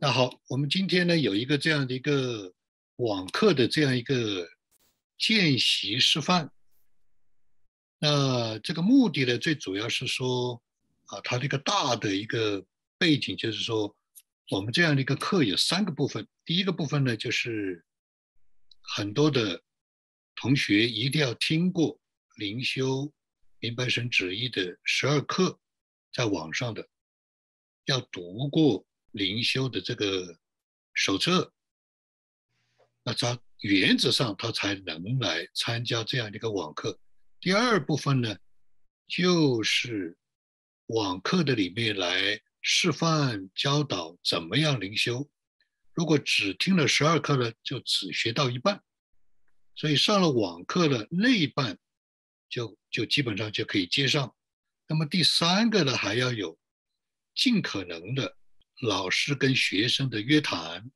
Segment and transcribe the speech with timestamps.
[0.00, 2.54] 那好，我们今天呢有一个这样的一个
[2.98, 4.48] 网课的这样一个
[5.18, 6.52] 见习示范。
[7.98, 10.62] 那这个目的呢，最主要是说
[11.06, 12.64] 啊，它这个大的一个
[12.96, 13.92] 背景就是说，
[14.52, 16.24] 我们这样的一个课有三个部分。
[16.44, 17.84] 第一个部分呢，就是
[18.80, 19.60] 很多的
[20.36, 21.98] 同学一定要听过
[22.36, 23.12] 灵修
[23.58, 25.58] 明白神旨意的十二课，
[26.12, 26.88] 在网上的
[27.86, 28.84] 要读过。
[29.18, 30.38] 灵修的这个
[30.94, 31.52] 手册，
[33.02, 36.98] 那他原则上他才能来参加这样的一个网课。
[37.40, 38.38] 第二部分呢，
[39.06, 40.16] 就是
[40.86, 45.28] 网课的里面来示范教导怎么样灵修。
[45.92, 48.82] 如果只听了十二课呢，就只学到一半。
[49.74, 51.78] 所以上了网课的那一半，
[52.48, 54.34] 就就基本上就可以接上。
[54.88, 56.58] 那么第三个呢，还要有
[57.34, 58.36] 尽可能的。
[58.80, 60.90] 老师跟学生的约谈，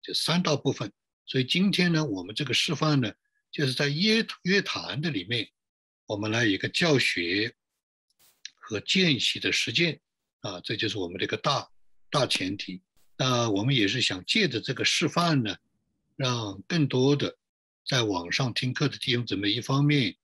[0.00, 0.92] 这三大部分。
[1.26, 3.12] 所以今天呢，我们这个示范呢，
[3.50, 5.48] 就是在约约谈的里面，
[6.06, 7.54] 我们来一个教学
[8.54, 10.00] 和见习的实践
[10.40, 11.68] 啊，这就是我们这个大
[12.10, 12.80] 大前提。
[13.16, 15.56] 那我们也是想借着这个示范呢，
[16.14, 17.36] 让更多的
[17.84, 20.16] 在网上听课的弟兄姊妹，一方面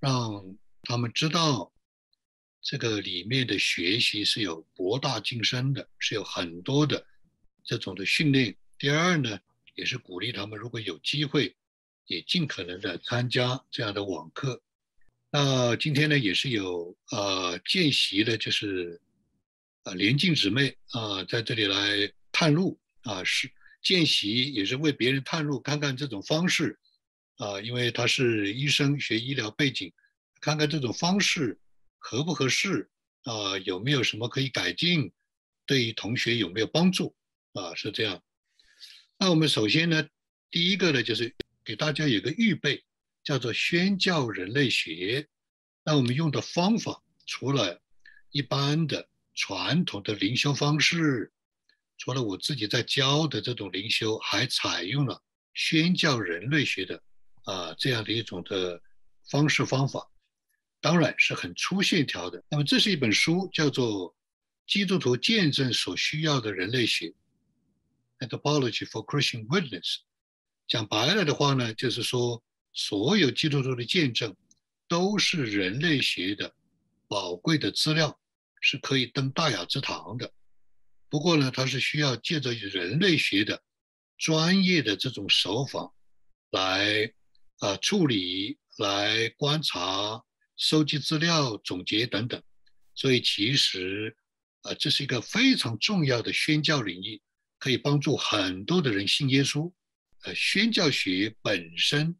[0.00, 1.70] 让他们知道。
[2.64, 7.06] 这个里面的学习是有博大精深的，是有很多的
[7.62, 8.56] 这种的训练。
[8.78, 9.38] 第二呢，
[9.74, 11.54] 也是鼓励他们，如果有机会，
[12.06, 14.62] 也尽可能的参加这样的网课。
[15.30, 18.98] 那今天呢，也是有呃见习的，就是
[19.82, 26.78] 呃连静姊妹啊，在这里来探路啊，是见习也是为别人探路，看看这种方式
[27.36, 29.92] 啊，因为他是医生，学医疗背景，
[30.40, 31.58] 看看这种方式。
[32.06, 32.90] 合不合适
[33.22, 33.56] 啊？
[33.64, 35.10] 有没有什么可以改进？
[35.64, 37.16] 对于同学有没有帮助
[37.54, 37.74] 啊？
[37.74, 38.22] 是这样。
[39.16, 40.06] 那我们首先呢，
[40.50, 42.84] 第一个呢，就是给大家有个预备，
[43.22, 45.26] 叫做宣教人类学。
[45.82, 47.80] 那我们用的方法，除了
[48.30, 51.32] 一般的传统的灵修方式，
[51.96, 55.22] 除了我自己在教的这种灵修，还采用了
[55.54, 57.02] 宣教人类学的
[57.44, 58.82] 啊这样的一种的
[59.30, 60.06] 方式方法。
[60.84, 62.44] 当然是很粗线条的。
[62.50, 64.10] 那么这是一本书，叫做
[64.66, 67.06] 《基督徒见证所需要的人类学》
[68.18, 70.00] （Anthropology for Christian Witness）。
[70.68, 72.42] 讲白了的话呢，就是说
[72.74, 74.36] 所有基督徒的见证
[74.86, 76.54] 都是人类学的
[77.08, 78.20] 宝贵的资料，
[78.60, 80.30] 是可以登大雅之堂的。
[81.08, 83.62] 不过呢，它是需要借着人类学的
[84.18, 85.90] 专业的这种手法
[86.50, 87.10] 来
[87.60, 90.22] 啊处理、来观察。
[90.56, 92.40] 收集资料、总结等等，
[92.94, 94.16] 所以其实，
[94.62, 97.20] 呃，这是一个非常重要的宣教领域，
[97.58, 99.72] 可以帮助很多的人信耶稣。
[100.22, 102.16] 呃，宣教学本身，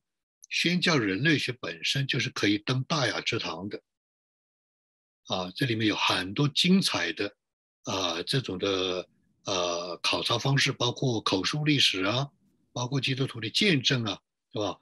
[0.51, 3.81] 宣教人类学本身就是可以登大雅之堂的。
[5.27, 7.37] 啊，这里面有很多精彩的，
[7.85, 9.09] 啊，这种的
[9.45, 12.29] 呃考察方式，包括口述历史啊，
[12.73, 14.21] 包括基督徒的见证啊，
[14.53, 14.77] 是吧？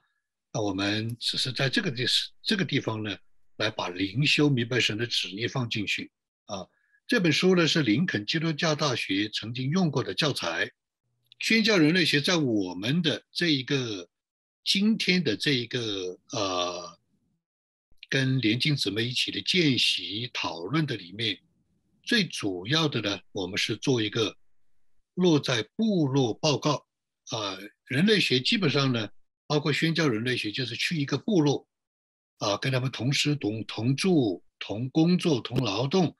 [0.51, 2.03] 那我们只是在这个地
[2.41, 3.15] 这个地方呢。
[3.63, 6.11] 来把灵修明白神的旨意放进去
[6.47, 6.67] 啊！
[7.07, 10.65] 这本书呢是林肯基督教大学曾经用过的教材，
[11.39, 14.09] 《宣教人类学》在我们的这一个
[14.65, 16.99] 今天的这一个呃，
[18.09, 21.39] 跟连静姊妹一起的见习讨论的里面，
[22.03, 24.35] 最主要的呢，我们是做一个
[25.13, 26.85] 落在部落报告
[27.29, 27.57] 啊。
[27.85, 29.09] 人类学基本上呢，
[29.47, 31.65] 包括宣教人类学，就是去一个部落。
[32.43, 36.13] 啊，跟他们同时同同住、同工作、同劳动，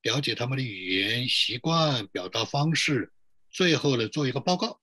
[0.00, 3.12] 了解他们的语言习惯、表达方式，
[3.50, 4.80] 最后呢做一个报告，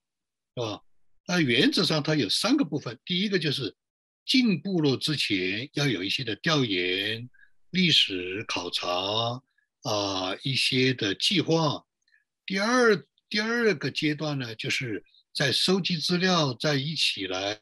[0.54, 0.82] 是吧？
[1.26, 3.74] 那原则上它有三个部分，第一个就是
[4.24, 7.28] 进部落之前要有一些的调研、
[7.70, 8.88] 历史考察
[9.82, 11.84] 啊，一些的计划。
[12.46, 15.02] 第二第二个阶段呢，就是
[15.34, 17.58] 在收集资料，在一起来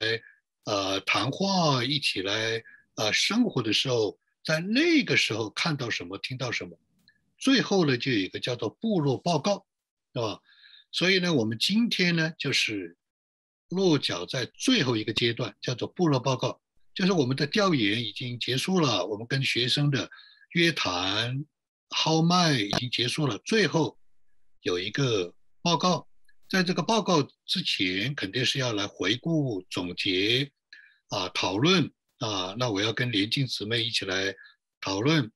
[0.67, 2.62] 呃谈话，一起来。
[2.94, 6.79] 啊，生活的时候，在那个时候看到什么，听到什么，
[7.38, 9.67] 最后呢，就有一个叫做部落报告，
[10.12, 10.41] 是吧？
[10.93, 12.96] 所以呢，我们今天呢，就是
[13.69, 16.61] 落脚在最后一个阶段，叫做部落报告，
[16.94, 20.08] 就是我们的调研已经结束了，我们跟学生的
[20.50, 21.44] 约谈、
[21.91, 23.99] 号脉已经结束了，最后
[24.61, 26.06] 有一个报告，
[26.49, 30.52] 在这个报告之前，肯定是要来回顾、总结
[31.08, 31.93] 啊，讨论。
[32.25, 34.35] 啊，那我要跟连静姊妹一起来
[34.81, 35.31] 讨论，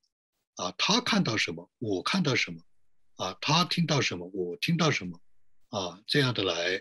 [0.55, 2.62] 啊，她看到什么，我看到什么，
[3.17, 5.20] 啊，她听到什么，我听到什么，
[5.69, 6.81] 啊这样的来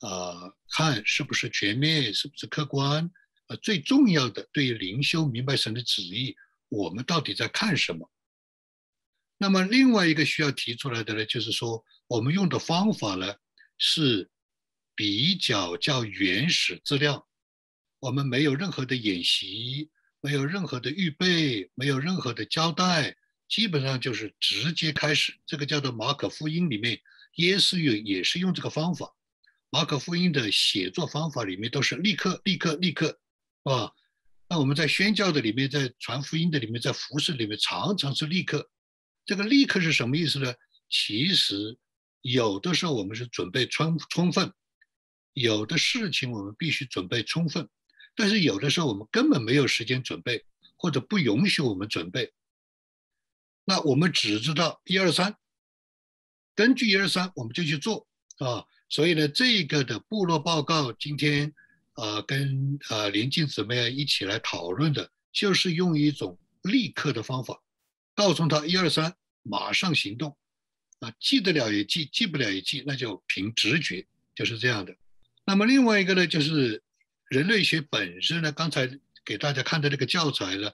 [0.00, 3.08] 啊看是不是全面，是不是客观
[3.46, 3.54] 啊？
[3.62, 6.34] 最重要的，对于灵修明白神的旨意，
[6.68, 8.10] 我们到底在看什么？
[9.38, 13.36] 那么另外一个需要提出来的呢，就是说我们用的方法呢
[13.78, 14.28] 是
[14.96, 17.28] 比较较原始资料，
[18.04, 19.88] 我们没有任何的演习，
[20.20, 23.16] 没有任何的预备，没有任何的交代，
[23.48, 25.34] 基本上就是直接开始。
[25.46, 27.00] 这个叫做马可福音里面，
[27.36, 29.10] 耶稣也也是用这个方法。
[29.70, 33.18] 马可福音的写作方法里面都是立刻、立刻、立刻，
[33.62, 33.90] 啊。
[34.50, 38.70] 那我们在宣教的里面，在传福音的里面，在服饰里面，常常是立刻。
[39.24, 40.52] 这个立刻是什么意思呢？
[40.90, 41.78] 其实
[42.20, 44.52] 有的时候我们是准备充充分，
[45.32, 47.66] 有的事情我们必须准备充分，
[48.16, 50.44] 但是有的时候我们根本没有时间准备，
[50.76, 52.32] 或者不允许我们准备。
[53.64, 55.36] 那我们只知道一二三，
[56.54, 58.06] 根据一二三我们就去做
[58.38, 58.64] 啊。
[58.88, 61.52] 所以呢，这个的部落报告今天
[61.94, 67.60] 啊，跟啊连静姊妹一起来讨论的，就是用一种立刻的方法。
[68.14, 70.36] 告诉他一二三，马上行动，
[71.00, 74.94] 啊，记得了也记，记不了也记，那就凭直觉，就是这样的。
[75.44, 76.82] 那么另外一个呢，就是
[77.34, 78.88] 人类学本身呢，刚才
[79.24, 80.70] 给大家看的这个教材呢，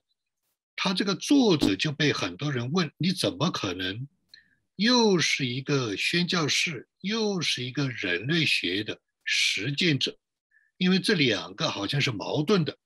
[0.77, 4.07] 他这个作者就被很多人问，你怎么可能
[4.77, 10.19] 又是一个宣教士，又是一个人类学的实践者？
[10.77, 12.77] 因为这两个好像是矛盾的。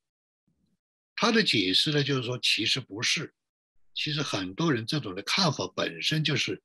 [1.16, 3.34] 他的解释呢，就是说其实不是。
[3.92, 6.62] 其实很多人这种的看法本身就是，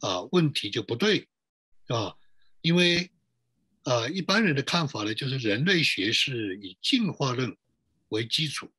[0.00, 1.28] 啊，问题就不对，
[1.86, 2.16] 是吧？
[2.62, 3.12] 因为，
[3.88, 7.56] 啊，一般人的看法呢，就是人类学是以进化论
[8.10, 8.70] 为基础，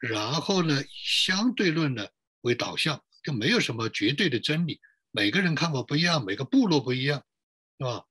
[0.00, 2.04] 然后呢，相对论呢
[2.40, 4.80] 为导向，就没有什么绝对的真理，
[5.12, 7.22] 每个人看法不一样，每个部落不一样，
[7.78, 8.04] 是吧？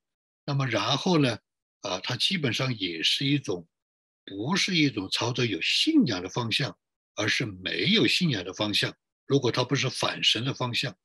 [0.46, 1.38] 那么然后呢，
[1.82, 3.68] 啊，它基本上也是一种，
[4.24, 6.78] 不是一种朝着有信仰的方向，
[7.16, 8.96] 而是没有信仰的方向。
[9.26, 10.96] 如果它不是反神的方向，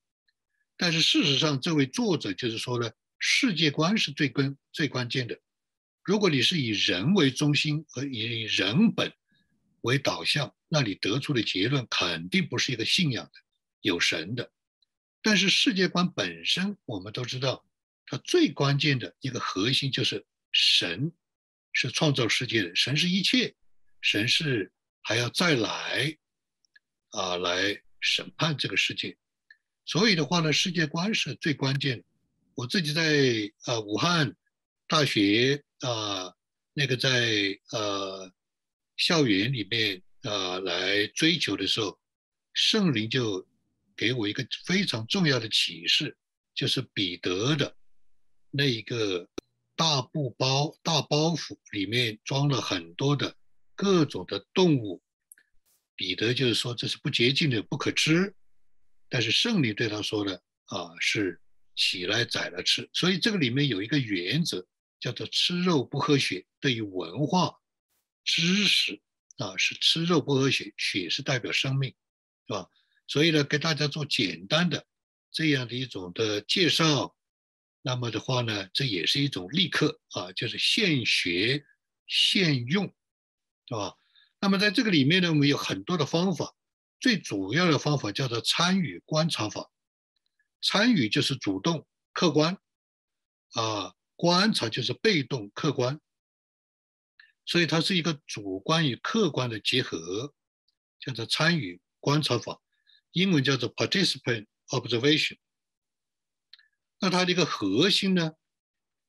[0.77, 2.89] 但是事实上，这位作者就是说呢，
[3.19, 5.41] 世界观是最根最关键的。
[6.03, 9.13] 如果你是以人为中心和以人本
[9.81, 13.33] 为导向，那你得出的结论肯定不是一个信仰的、
[13.81, 14.53] 有神的。
[15.23, 17.67] 但是世界观本身，我们都知道，
[18.07, 21.13] 它最关键的一个核心就是神
[21.73, 23.55] 是创造世界的，神是一切，
[24.01, 24.73] 神是
[25.03, 26.17] 还要再来
[27.11, 27.81] 啊来。
[28.07, 29.17] 审判这个世界，
[29.87, 32.05] 所以的话呢，世界观是最关键的。
[32.55, 34.35] 我自己在呃武汉
[34.87, 36.33] 大学啊，
[36.73, 38.33] 那个在呃
[38.97, 41.99] 校园里面啊来追求的时候，
[42.53, 43.47] 圣灵就
[43.97, 46.17] 给我一个非常重要的启示，
[46.55, 47.77] 就是彼得的
[48.51, 49.29] 那一个
[49.75, 53.37] 大布包大包袱里面装了很多的
[53.75, 55.03] 各种的动物。
[55.97, 58.35] 彼得就是说这是不洁净的，不可吃。
[59.09, 61.41] 但是圣灵对他说的啊，是
[61.75, 62.89] 起来宰了吃。
[62.93, 64.67] 所以这个里面有一个原则，
[65.01, 66.47] 叫做吃肉不喝血。
[66.61, 67.55] 对于文化
[68.25, 69.01] 知识
[69.37, 71.95] 啊，是吃肉不喝血，血是代表生命，
[72.47, 72.69] 是吧？
[73.07, 74.87] 所以呢，给大家做简单的
[75.31, 77.15] 这样的一种的介绍。
[77.83, 81.63] 那么的话呢，这也是一种立刻啊，就是现学
[82.07, 82.87] 现用，
[83.69, 83.95] 是吧？
[84.41, 86.55] 那么在这个里面呢，我们有很多的方法，
[86.99, 89.71] 最主要的方法叫做参与观察法。
[90.65, 92.59] 参与就是主动客观，
[93.53, 96.01] 啊，观察就是被动客观，
[97.45, 100.35] 所以它是一个主观与客观的结合，
[100.99, 102.63] 叫做参与观察法，
[103.13, 105.37] 英文叫做 participant observation。
[107.01, 108.33] 那它的一个核心呢，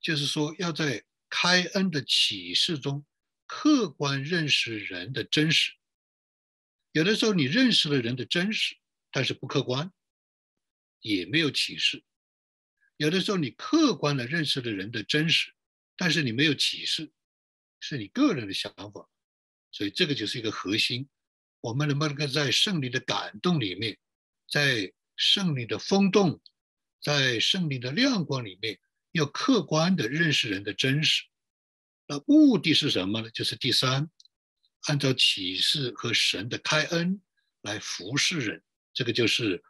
[0.02, 3.06] 就是说要在开恩的启示中。
[3.48, 5.74] 客观认识人的真实，
[6.94, 8.76] 有的时候你认识了人的真实，
[9.12, 9.94] 但是不客观，
[11.14, 12.00] 也没有启示；
[12.98, 15.54] 有的时候你客观的认识了人的真实，
[15.96, 17.12] 但是你没有启示，
[17.80, 19.08] 是你个人的想法。
[19.72, 21.08] 所以这个就是一个核心。
[21.62, 23.98] 我们能不能够在胜利的感动里面，
[24.50, 26.42] 在胜利的风动，
[27.02, 28.80] 在胜利的亮光里面，
[29.12, 31.24] 要客观的认识人的真实？
[32.08, 33.30] 那目的是什么呢？
[33.30, 34.10] 就是第三，
[34.88, 37.22] 按照启示和神的开恩
[37.62, 38.64] 来服侍人。
[38.94, 39.64] 这个就是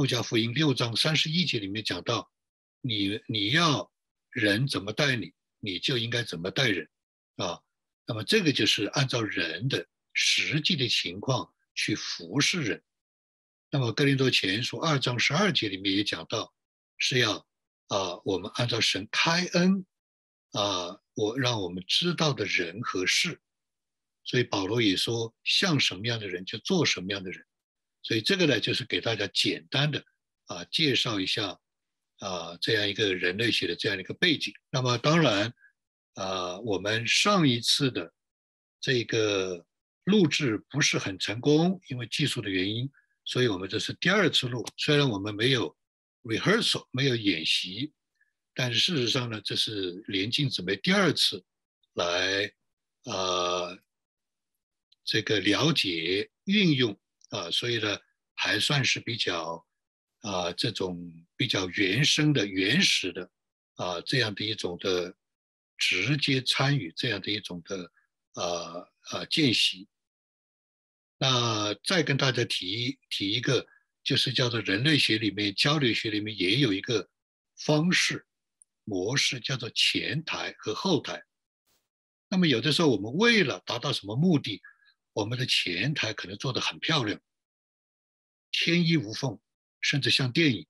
[0.00, 2.32] 路加福音六章三十一节里面讲到，
[2.80, 3.92] 你你要
[4.30, 6.88] 人怎么待你，你就应该怎么待人
[7.36, 7.60] 啊。
[8.06, 12.82] 那么这个就是按照人的实际的情况去服侍人。
[13.70, 16.54] 那么哥林多前书二章十二节里面也讲到，
[16.96, 17.46] 是要
[17.88, 19.84] 啊，我们按照神开恩
[20.52, 23.38] 啊，我让我们知道的人和事。
[24.24, 27.44] 所以保罗也说，像什么样的人就做什么样的人。
[28.02, 30.04] 所以这个呢，就是给大家简单的
[30.46, 31.58] 啊介绍一下
[32.18, 34.52] 啊这样一个人类学的这样一个背景。
[34.70, 35.52] 那么当然
[36.14, 38.12] 啊，我们上一次的
[38.80, 39.64] 这个
[40.04, 42.90] 录制不是很成功，因为技术的原因，
[43.24, 44.64] 所以我们这是第二次录。
[44.76, 45.76] 虽然我们没有
[46.22, 47.92] rehearsal 没有演习，
[48.54, 51.44] 但是事实上呢，这是连静姊妹第二次
[51.94, 52.52] 来
[53.04, 53.78] 啊。
[55.02, 56.96] 这个了解运用
[57.30, 57.98] 啊，所以呢，
[58.34, 59.66] 还算是比较
[60.20, 60.96] 啊，这种
[61.36, 63.30] 比较原生的、原始的
[63.76, 65.16] 啊，这样的一种的
[65.78, 67.90] 直接参与这样的一种的
[68.34, 69.88] 啊啊见习。
[71.18, 73.66] 那再跟大家提提一个，
[74.02, 77.08] 就是叫做人类学里面、交流学里面也有一个
[77.56, 78.26] 方式
[78.84, 81.22] 模式，叫做前台和后台。
[82.28, 84.60] 那么有的时候我们为了达到什么目的？
[85.12, 87.20] 我们的前台可能做得很漂亮，
[88.52, 89.40] 天衣无缝，
[89.80, 90.66] 甚至像电影。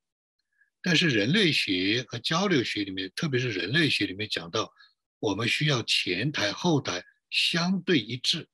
[0.82, 4.72] 但是人类学和交流学里面，特别是人类学里面讲到，
[5.18, 8.48] 我们需要前台后台相对一致，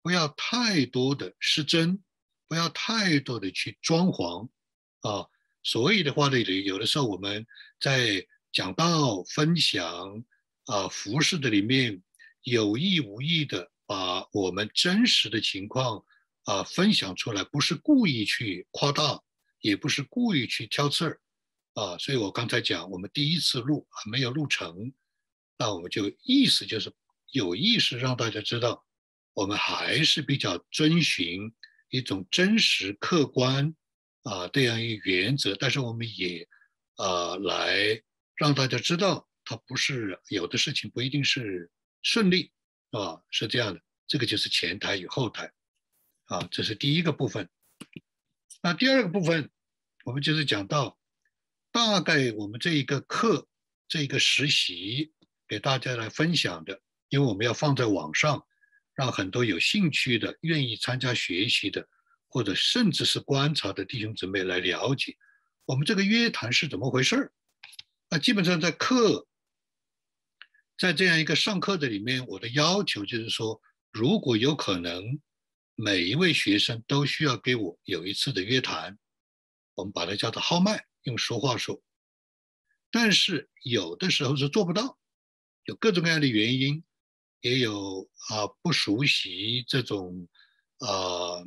[0.00, 2.02] 不要太多的失真，
[2.46, 4.48] 不要太多的去装潢
[5.00, 5.26] 啊。
[5.64, 7.44] 所以的话呢，有的时候我们
[7.80, 10.24] 在讲道、分享
[10.66, 12.00] 啊、服饰的里面，
[12.42, 13.72] 有意无意的。
[13.88, 16.04] 把我们真实的情况
[16.44, 19.22] 啊分享出来，不是故意去夸大，
[19.62, 21.20] 也不是故意去挑刺儿
[21.72, 21.96] 啊。
[21.96, 24.92] 所以我刚才讲，我们第一次录还没有录成，
[25.56, 26.92] 那我们就意思就是
[27.32, 28.84] 有意识让大家知道，
[29.32, 31.50] 我们还是比较遵循
[31.88, 33.74] 一种真实客观
[34.24, 36.46] 啊这样一个原则，但是我们也
[36.96, 38.02] 啊来
[38.36, 41.70] 让大家知道，它不是有的事情不一定是
[42.02, 42.52] 顺利。
[42.90, 45.52] 啊，是这样的，这个就是前台与后台，
[46.24, 47.48] 啊，这是第一个部分。
[48.62, 49.50] 那第二个部分，
[50.04, 50.98] 我们就是讲到，
[51.70, 53.46] 大概我们这一个课，
[53.86, 55.12] 这一个实习
[55.46, 56.80] 给大家来分享的，
[57.10, 58.46] 因为我们要放在网上，
[58.94, 61.86] 让很多有兴趣的、愿意参加学习的，
[62.28, 65.14] 或者甚至是观察的弟兄姊妹来了解，
[65.66, 67.32] 我们这个约谈是怎么回事儿。
[68.08, 69.26] 那基本上在课。
[70.78, 75.20] 在这样一个上课的里面，我的要求就是说，如果有可能，
[75.74, 78.96] 每一位学生都需要给我有一次的约谈，
[79.74, 81.82] 我们把它叫做号脉，用俗话说。
[82.92, 84.96] 但是有的时候是做不到，
[85.64, 86.84] 有各种各样的原因，
[87.40, 90.28] 也有啊不熟悉这种
[90.78, 91.44] 啊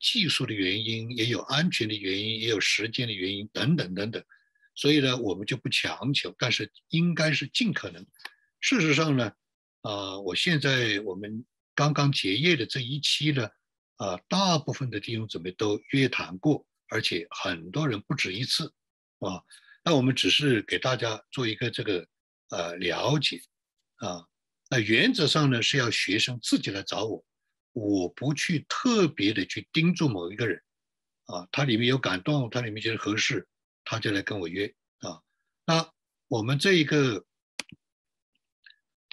[0.00, 4.24] 技术的原因，也有安全的原因，也有时间的原因等等等等。
[4.74, 8.04] 所以呢，我们就不强求，但是应该是尽可能。
[8.64, 9.30] 事实上呢，
[9.82, 11.44] 啊，我现在我们
[11.74, 13.46] 刚刚结业的这一期呢，
[13.96, 18.72] 啊，大部分的弟兄姊妹都约谈过，而且很多人不止一次，
[19.18, 19.44] 啊，
[19.84, 22.08] 那我们只是给大家做一个这个
[22.48, 23.38] 呃了解，
[23.96, 24.24] 啊，
[24.70, 27.22] 那原则上呢是要学生自己来找我，
[27.74, 30.62] 我不去特别的去盯住某一个人，
[31.26, 33.46] 啊，他里面有感动，他里面觉得合适，
[33.84, 35.20] 他就来跟我约，啊，
[35.66, 35.86] 那
[36.28, 37.26] 我们这一个。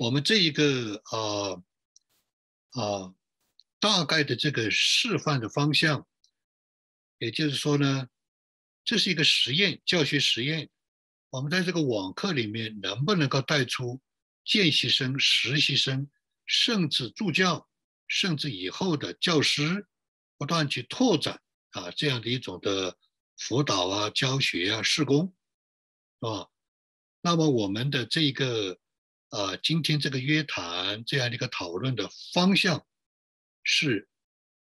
[0.02, 1.62] 我们这一个啊
[2.72, 3.14] 啊
[3.80, 6.08] 大概的这个示范的方向，
[7.20, 8.08] 也就是说呢，
[8.84, 10.72] 这是一个实验教学实验。
[11.30, 14.02] 我们在这个网课里面能不能够带出
[14.44, 16.10] 见习生、实习生，
[16.48, 17.70] 甚至助教，
[18.08, 19.86] 甚至以后的教师，
[20.36, 21.40] 不断去拓展
[21.74, 22.98] 啊这样的一种的
[23.38, 25.28] 辅导啊、教学啊、施工，
[26.22, 26.50] 是吧？
[27.22, 28.80] 那么我们的这个。
[29.32, 32.86] 啊，今天这个约谈这样的一个讨论的方向
[33.64, 34.10] 是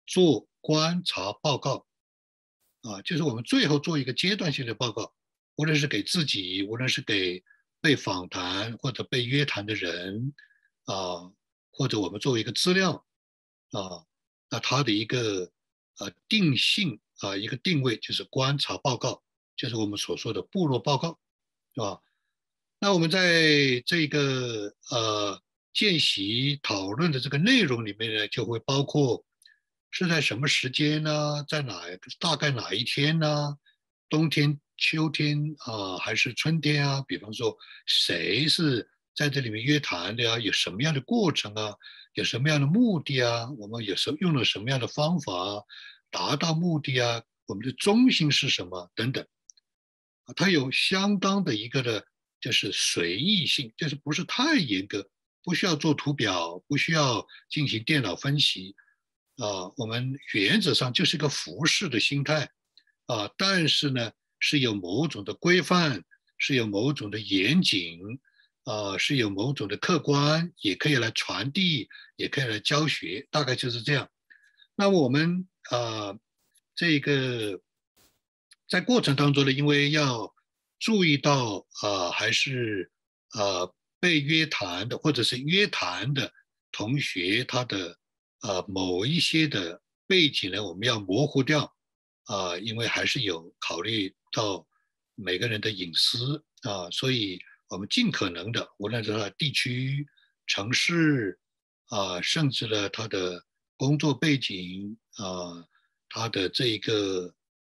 [0.07, 1.85] 做观察报告，
[2.81, 5.13] 啊，就是我们最后做一个阶段性的报告，
[5.57, 7.43] 无论是给自己，无论是给
[7.81, 10.33] 被访谈或者被约谈的人，
[10.85, 11.31] 啊，
[11.69, 13.05] 或者我们作为一个资料，
[13.73, 14.07] 啊，
[14.49, 15.51] 那它的一个
[15.99, 19.21] 呃定性啊，一个定位就是观察报告，
[19.55, 21.19] 就是我们所说的部落报告，
[21.75, 22.01] 是吧？
[22.79, 25.41] 那我们在这个呃
[25.73, 29.25] 见习讨论的这个内容里面呢，就会包括
[29.89, 31.43] 是在什么时间呢？
[31.47, 31.81] 在哪
[32.19, 33.57] 大概哪一天呢？
[34.09, 37.03] 冬天、秋天啊，还是春天啊？
[37.07, 40.37] 比方说，谁是在这里面约谈的呀？
[40.37, 41.75] 有什么样的过程啊？
[42.13, 43.49] 有什么样的目的啊？
[43.57, 45.33] 我们有时用了什么样的方法
[46.11, 47.23] 达到目的啊？
[47.47, 48.91] 我们的中心是什么？
[48.93, 49.25] 等等
[50.35, 52.05] 它有相当的一个的，
[52.47, 55.09] 就是随意性，就是不是太严格，
[55.43, 58.73] 不需要做图表，不需要进行电脑分析，
[59.35, 62.49] 啊，我们原则上就是一个服饰的心态，
[63.07, 66.05] 啊，但是呢是有某种的规范，
[66.37, 67.99] 是有某种的严谨，
[68.63, 74.09] 啊，是有某种的客观，也可以来传递，也可以来教学，大概就是这样。
[74.73, 76.17] 那我们啊，
[76.77, 77.59] 这个
[78.69, 80.33] 在过程当中呢，因为要
[80.79, 82.91] 注意到啊，还是
[83.33, 86.31] 呃被约谈的或者是约谈的
[86.71, 87.99] 同学他的
[88.41, 91.75] 呃某一些的背景呢，我们要模糊掉
[92.25, 94.67] 啊，因为还是有考虑到
[95.15, 100.07] 每个人的隐私啊，所以我们尽可能的，无论是他地区、
[100.45, 101.39] 城市
[101.87, 103.43] 啊，甚至呢他的。
[103.79, 105.63] 工作背景啊，
[106.09, 107.31] 他的这一个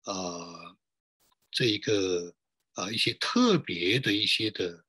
[0.05, 0.77] 啊，
[1.51, 2.33] 这一个
[2.79, 4.85] 啊，一些特别的一些的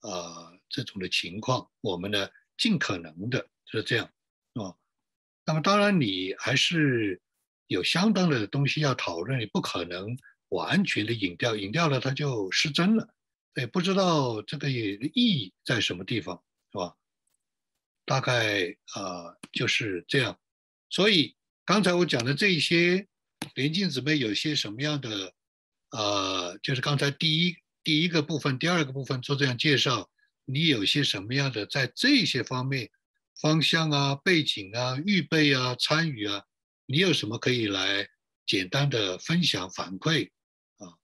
[0.00, 4.06] 啊，这种的情况，我们呢尽可能的就是这样
[4.54, 4.74] 啊。
[5.44, 7.20] 那么当然，你还是
[7.66, 10.16] 有相当的东西要讨论，你不可能
[10.48, 13.14] 完全的引掉，引掉了它就失真了，
[13.56, 16.96] 也不知道这个意义在什么地方，是吧？
[18.06, 20.40] 大概啊就是这样。
[20.88, 21.36] 所以
[21.66, 23.06] 刚才我讲的这一些，
[23.54, 25.34] 连静姊妹有些什么样的，
[25.96, 30.10] 呃，就是刚才第一第一个部分、第二个部分做这样介绍，
[30.44, 32.90] 你有些什么样的在这些方面
[33.40, 36.42] 方向啊、背景啊、预备啊、参与啊，
[36.86, 38.08] 你有什么可以来
[38.44, 40.30] 简单的分享反馈
[40.78, 40.98] 啊？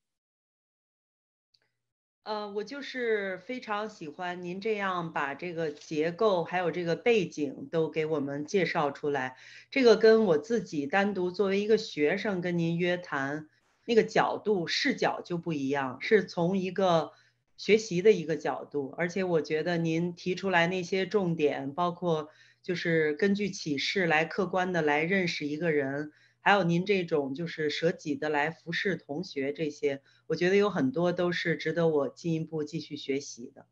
[2.24, 9.36] 呃，我就是非常喜欢您这样把这个结构还有这个背景都给我们介绍出来。
[9.70, 13.48] 这个跟我自己单独作为一个学生跟您约谈
[13.84, 17.12] 那个角度视角就不一样，是从一个
[17.56, 18.94] 学习的一个角度。
[18.96, 22.30] 而且我觉得您提出来那些重点，包括
[22.62, 26.12] 就是根据启示来客观的来认识一个人。
[26.42, 33.66] 还有您这种就是舍己的来服侍同学，这些我觉得有很多都是值得我进一步继续学习的。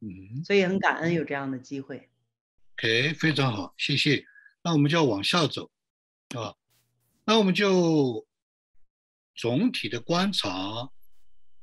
[0.00, 2.08] 嗯，所以很感恩有这样的机会。
[2.76, 4.24] OK，非常好，谢谢。
[4.64, 5.70] 那我们就要往下走，
[6.34, 6.56] 啊，
[7.24, 8.26] 那我们就
[9.36, 10.90] 总体的观察，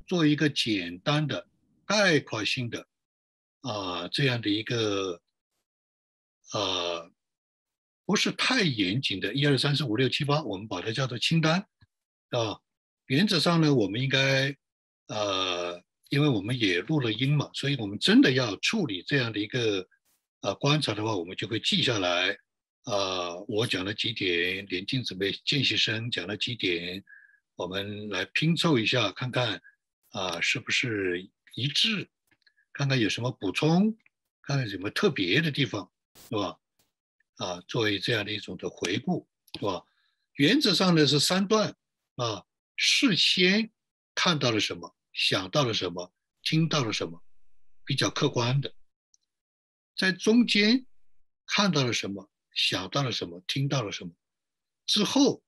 [0.06, 1.48] 做一个简单的
[1.86, 2.88] 概括性的
[3.62, 5.22] 啊这样的一个
[6.54, 7.12] 呃。
[8.06, 11.66] 不是太严谨的，一二三四五六七八，我们把它叫做清单，
[12.32, 12.60] 啊，
[13.06, 14.54] 原则上呢，我们应该，
[15.08, 19.88] 呃，因为我们也录了音嘛，所以我们真的要处理这样的一个，
[20.42, 22.38] 呃，观察的话，我们就会记下来，
[22.84, 27.02] 呃，我讲了几点，连静姊妹见习生讲了几点，
[27.56, 29.62] 我们来拼凑一下，看看，
[30.10, 32.10] 啊，是不是一致，
[32.72, 33.96] 看看有什么补充，
[34.42, 35.92] 看看有什么特别的地方，
[36.30, 36.60] 是吧？
[37.36, 39.28] 啊，作为这样的一种的回顾，
[39.60, 39.86] 是吧？
[40.34, 41.76] 原则上呢是三段
[42.16, 42.44] 啊，
[42.76, 43.72] 事先
[44.16, 46.12] 看到了什么，想到了什么，
[46.42, 47.24] 听到了什么，
[47.86, 48.74] 比较客观的。
[49.96, 50.88] 在中间
[51.46, 54.12] 看到了什么，想到了什么，听到了什么，
[54.88, 55.44] 之后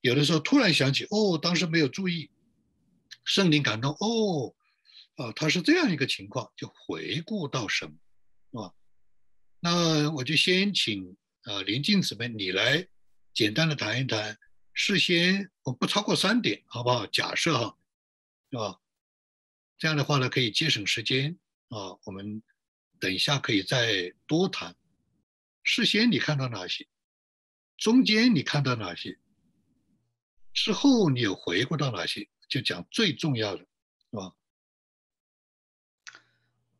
[0.00, 2.30] 有的时候突然想起，哦，当时没有注意，
[3.24, 4.54] 圣灵感动，哦，
[5.16, 7.92] 啊，他是这样一个情况，就回顾到什么，
[8.50, 8.74] 是吧？
[9.60, 11.16] 那我就先请。
[11.44, 12.86] 啊，林静姊妹，你来
[13.32, 14.38] 简单的谈一谈。
[14.74, 17.06] 事先我不超过三点，好不好？
[17.06, 17.78] 假设哈，
[18.50, 18.78] 是吧？
[19.78, 21.96] 这样的话呢，可以节省时间啊。
[22.04, 22.42] 我们
[22.98, 24.76] 等一下可以再多谈。
[25.62, 26.86] 事先你看到哪些？
[27.78, 29.18] 中间你看到哪些？
[30.62, 32.28] 之后你有回顾到哪些？
[32.48, 33.60] 就讲最重要的，
[34.10, 34.32] 是吧？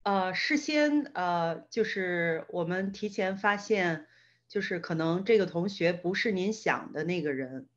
[0.03, 4.07] 呃，事先呃，就是我们提前发现。
[4.51, 7.69] 就是可能这个同学不是您想的那个人，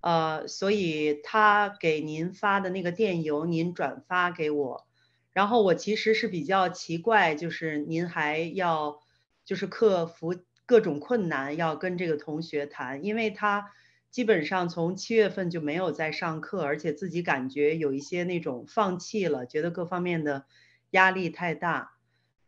[0.00, 4.86] 呃，所以他给您发的那个电邮您转发给我，
[5.34, 9.02] 然后我其实是比较奇怪，就是您还要
[9.44, 13.70] 就是克服各种困难要跟这个同学谈，因为他
[14.16, 20.46] 基本上从七月份就没有在上课，而且自己感觉有一些那种放弃了，觉得各方面的
[20.92, 21.92] 压力太大。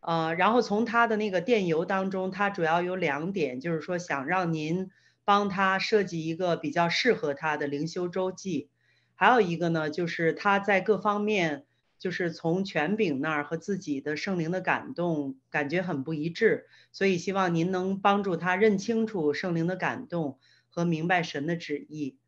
[0.00, 4.88] 呃，然后从他的那个电邮当中，他主要有两点，就是说想让您
[5.26, 8.70] 帮他设计一个比较适合他的灵修周记，
[9.14, 11.66] 还有一个呢，就是他在各方面，
[11.98, 22.18] 就是从权柄那儿和自己的圣灵的感动感觉很不一致，所以希望您能帮助他认清楚圣灵的感动和明白神的旨意。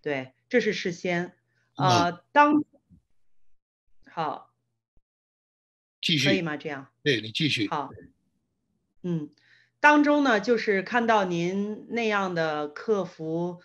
[0.00, 1.34] 对，这是事先。
[1.76, 2.64] 呃，当
[4.10, 4.54] 好，
[6.00, 6.56] 继续可以吗？
[6.56, 7.68] 这样对你继续。
[7.68, 7.90] 好，
[9.02, 9.30] 嗯，
[9.78, 13.60] 当中呢，就是看到您那样的克服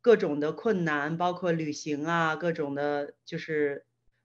[0.00, 3.84] 各种的困难，包括旅行啊，各种的，就是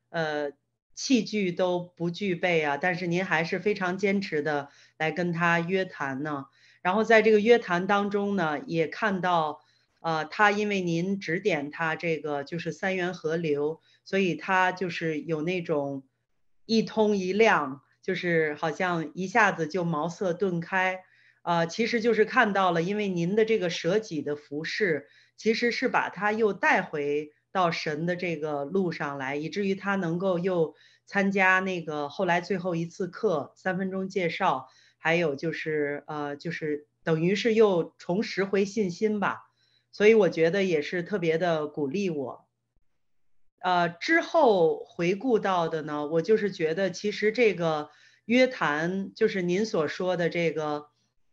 [0.10, 0.52] 呃
[0.94, 6.46] 器具都不具备啊，但是您还是非常坚持的来跟他约谈呢。
[6.82, 9.62] 然后在这个约谈当中呢，也看到，
[10.00, 16.04] 呃，他因为您指点他这个就是三元河流，所以他就是有那种
[16.66, 21.02] 一通一亮，就是好像一下子就茅塞顿开，
[21.44, 30.74] 呃，其实就是看到了，因为您的这个舍己的服饰，其实是把他又带回到神的这个路上来，以至于他能够又
[31.06, 34.68] 参加那个后来最后一次课三分钟介绍。
[35.04, 39.50] 还有就是，呃，就是等于是又重拾回信心吧，
[39.92, 42.46] 所以我觉得也是特别的鼓励我。
[43.58, 47.90] 呃，之后回顾到的呢，我就是觉得其实这个
[48.26, 50.86] 约谈，就是您所说的这个，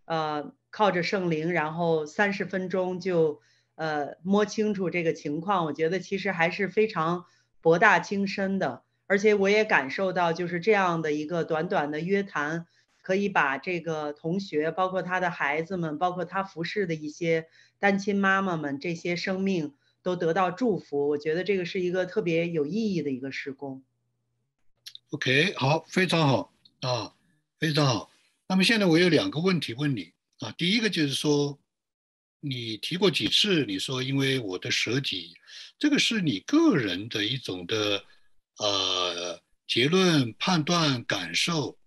[0.07, 3.43] 呃，靠着圣灵，然后三十分钟就，
[3.75, 7.27] 呃，摸清楚这个情况，我觉得其实还是非常
[7.61, 12.67] 博大精深的，而且我也感受到就是这样的一个短短的约谈。
[13.09, 17.47] 可以把这个同学，包括他的孩子们，包括他服侍的一些
[17.79, 21.09] 单亲妈妈们，这些生命都得到祝福。
[21.09, 23.83] 我觉得这个是一个特别有意义的一个施工。
[25.09, 27.15] OK，好，非常好啊，
[27.59, 28.11] 非常好。
[28.47, 31.59] 那么现在我有两个问题问你啊，第一个就是说，
[32.41, 35.33] 你提过几次，你说因为我的舍己，
[35.79, 38.05] 这个是你个人的一种的
[38.59, 41.78] 呃结论、判断、感受。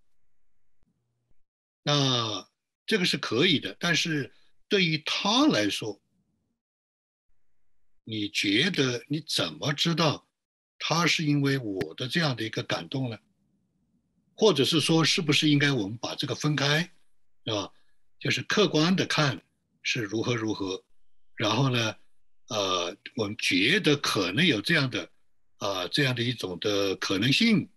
[1.84, 2.48] 那
[2.86, 4.32] 这个是可以的，但是
[4.68, 6.00] 对于他来说，
[8.04, 10.28] 你觉得你怎么知道
[10.78, 13.18] 他是因为我的这样的一个感动呢？
[14.36, 16.92] 或者是说，是不是应该我们把这个分开，
[17.44, 17.72] 是吧？
[18.20, 19.42] 就是客观的看
[19.82, 20.84] 是如何如何，
[21.34, 21.96] 然后呢，
[22.46, 25.10] 呃，我们觉得可能有这样的
[25.56, 27.68] 啊这样的一种的可能性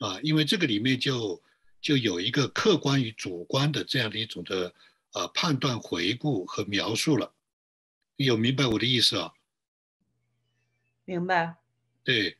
[0.00, 1.42] 啊，因为这个里面就。
[1.84, 4.72] 就有一个客观与主观的这样的一种的
[5.12, 7.34] 呃判断、回顾和描述了，
[8.16, 9.34] 有明白我的意思啊？
[11.04, 11.56] 明白。
[12.02, 12.38] 对。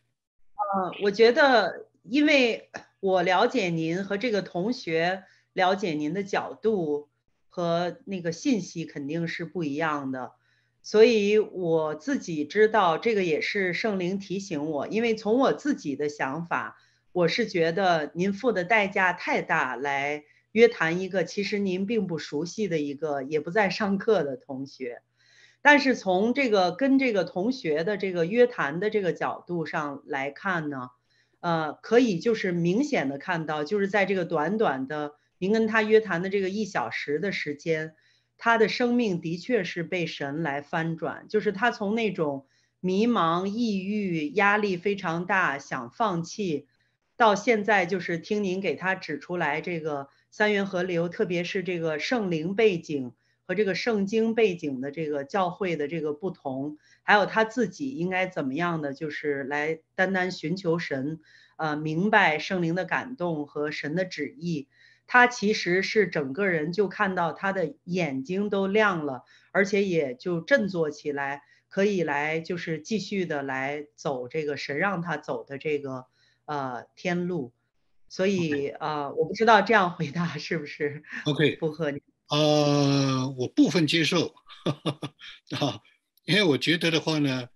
[0.57, 7.11] 呃，我觉得，因为我了解您和这个同学了解您的角度
[7.51, 10.33] 和那个信息肯定是不一样的，
[10.83, 16.79] 所以我自己知道这个也是圣灵提醒我，因为从我自己的想法。
[17.15, 25.01] 我是觉得您付的代价太大，来约谈一个其实您并不熟悉的一个也不在上课的同学，
[25.63, 30.91] 但是从这个跟这个同学的这个约谈的这个角度上来看呢，
[31.39, 37.95] 呃，可以就是明显的看到，就是在这个短短的您跟他约谈的这个一小时的时间，
[38.39, 42.49] 他的生命的确是被神来翻转，就是他从那种
[42.81, 46.67] 迷茫、抑郁、压力非常大、想放弃。
[47.17, 53.13] 到现在就是听您给他指出来这个三元河流，特别是这个圣灵背景
[53.47, 61.21] 和这个圣经背景的这个教会的这个不同，还有他自己应该怎么样的，就是来单单寻求神，
[61.57, 64.69] 呃，明白圣灵的感动和神的旨意。
[65.07, 69.23] 他其实是整个人就看到他的眼睛都亮了，
[69.53, 76.07] 而且也就振作起来，可以来就是继续的来走这个神让他走的这个。
[76.47, 77.53] 呃，天路，
[78.09, 82.03] 所以啊，我不知道这样回答是不是 OK 符合你？
[82.29, 84.35] 呃，我部分接受，
[85.59, 85.81] 啊，
[86.27, 87.49] 因为我觉得的话呢，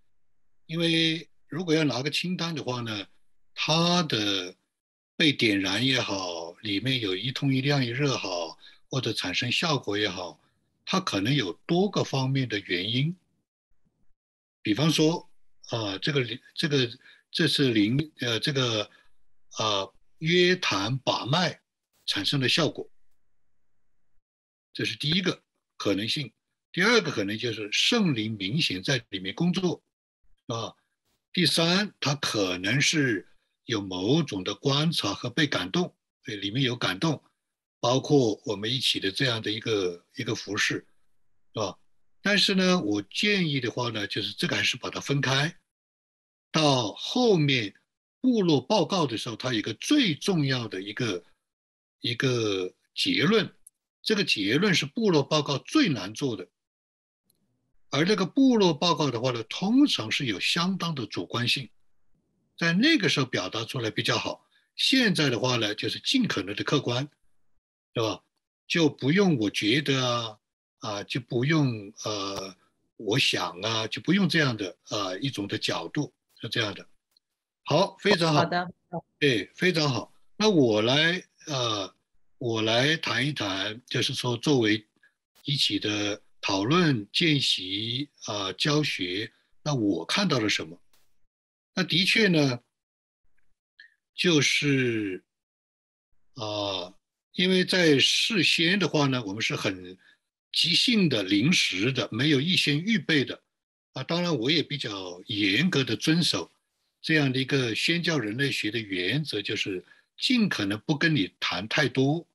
[0.65, 3.07] 因为如果要拿个清单的话呢，
[3.55, 4.55] 它的
[5.17, 8.57] 被点燃也好，里面有一通一亮一热好，
[8.89, 10.41] 或者产生效果也好，
[10.87, 13.15] 它可能有多个方面的原因。
[14.63, 15.29] 比方说，
[15.69, 16.25] 啊，这个
[16.55, 16.91] 这个。
[17.39, 18.91] 这是灵呃这个
[19.59, 21.61] 呃约谈把脉
[22.05, 22.91] 产生的效果，
[24.73, 25.41] 这是第一个
[25.77, 26.33] 可能性。
[26.73, 29.81] 第二个可能就是圣灵明显在里面工作
[30.49, 30.75] 啊。
[31.33, 33.29] 第三，它可能是
[33.67, 37.23] 有某种的观察和被感动，对，里面有感动，
[37.79, 40.85] 包括我们一起的这样的一个一个服饰，
[41.55, 41.79] 是吧？
[42.21, 45.57] 但是呢，我建议的话呢，就是这个还是把它分开。
[46.51, 47.75] 到后面
[48.21, 51.23] 部落报告的时候，它有一个最重要的一个
[52.01, 53.55] 一个结论，
[54.03, 56.49] 这个结论是部落报告最难做的，
[57.91, 61.69] 而那个部落报告的话呢，通常是有相当的主观性，
[62.57, 64.45] 在那个时候表达出来比较好。
[64.75, 67.09] 现在的话呢，就是尽可能的客观，
[67.93, 68.23] 对吧？
[68.67, 70.39] 就不用我觉得啊
[70.81, 72.55] 啊，就不用呃，
[72.97, 76.87] 我想啊，就不用这样的呃一种的角度是这样的。
[77.65, 78.41] 好，非常好。
[78.41, 78.75] 好的。
[79.19, 80.13] 对，非常好。
[80.37, 81.95] 那我来呃，
[82.39, 84.87] 我来谈一谈，就是说作为
[85.45, 90.81] 一起的讨论、见习啊、教学，那我看到了什么？
[91.75, 92.61] 那的确呢。
[94.15, 95.23] 就是
[96.35, 96.93] 啊，
[97.35, 99.97] 因为在事先的话呢，我们是很
[100.51, 103.41] 即兴的、临时的，没有预先预备的
[103.93, 104.03] 啊。
[104.03, 106.51] 当然，我也比较严格的遵守
[107.01, 109.85] 这样的一个宣教人类学的原则，就是
[110.17, 112.27] 尽可能不跟你谈太多，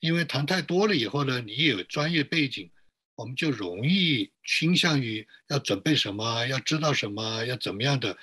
[0.00, 2.70] 因为谈太多了以后呢，你有专业背景，
[3.14, 8.16] 我们就容易倾向于要准备什么，要知道什么，要怎么样的。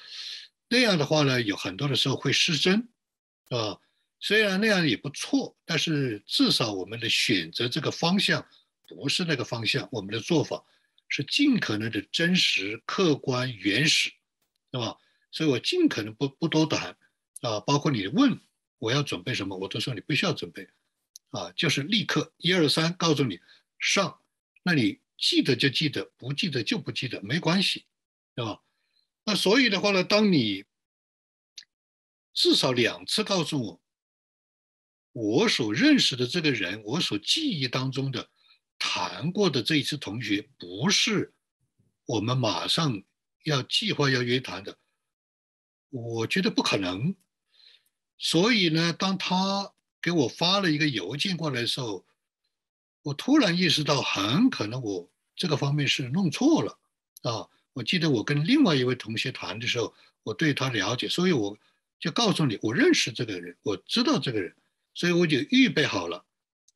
[0.67, 2.87] 那样的话呢，有很多的时候会失真，
[3.49, 3.77] 啊，
[4.19, 8.45] 虽然那样也不错，但是至少我们的选择这个方向
[8.87, 10.63] 不是那个方向，我们的做法
[11.11, 14.09] 是尽可能的真实、客观、原始，
[14.71, 14.97] 是吧？
[15.29, 16.97] 所以我尽可能不不多谈，
[17.41, 18.39] 啊，包括你问
[18.79, 20.69] 我要准备什么，我都说你不需要准备，
[21.29, 23.39] 啊，就是立刻一二三告诉你
[23.77, 24.21] 上，
[24.63, 27.85] 那你记得就记得，不记得就不记得，没关系，
[28.33, 28.61] 对吧？
[29.25, 30.63] 那所以的话呢，当你
[32.33, 33.81] 至少两次告诉我，
[35.11, 38.29] 我所认识的这个人，我所记忆当中的
[38.83, 41.35] 谈过的这一次同学，不是
[42.07, 43.03] 我们马上
[43.43, 44.75] 要计划要约谈的，
[45.91, 47.15] 我觉得不可能。
[48.17, 52.03] 所以呢，当他给我发了一个邮件过来的时候，
[53.03, 56.79] 我突然意识到，很可能我这个方面是弄错了
[57.21, 57.47] 啊。
[57.73, 61.55] 我记得我跟另外一位同学谈的时候，我对他了解，所以我
[61.99, 64.55] 就告诉你，我认识这个人，我知道这个人，
[64.95, 66.25] 所以我就预备好了，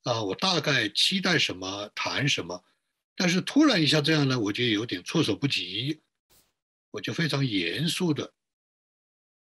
[0.05, 2.63] 啊，我大概期待什么，谈什么，
[3.15, 5.99] 但是突然一下这样呢，我就有点措手不及，
[6.91, 8.33] 我就非常严肃的，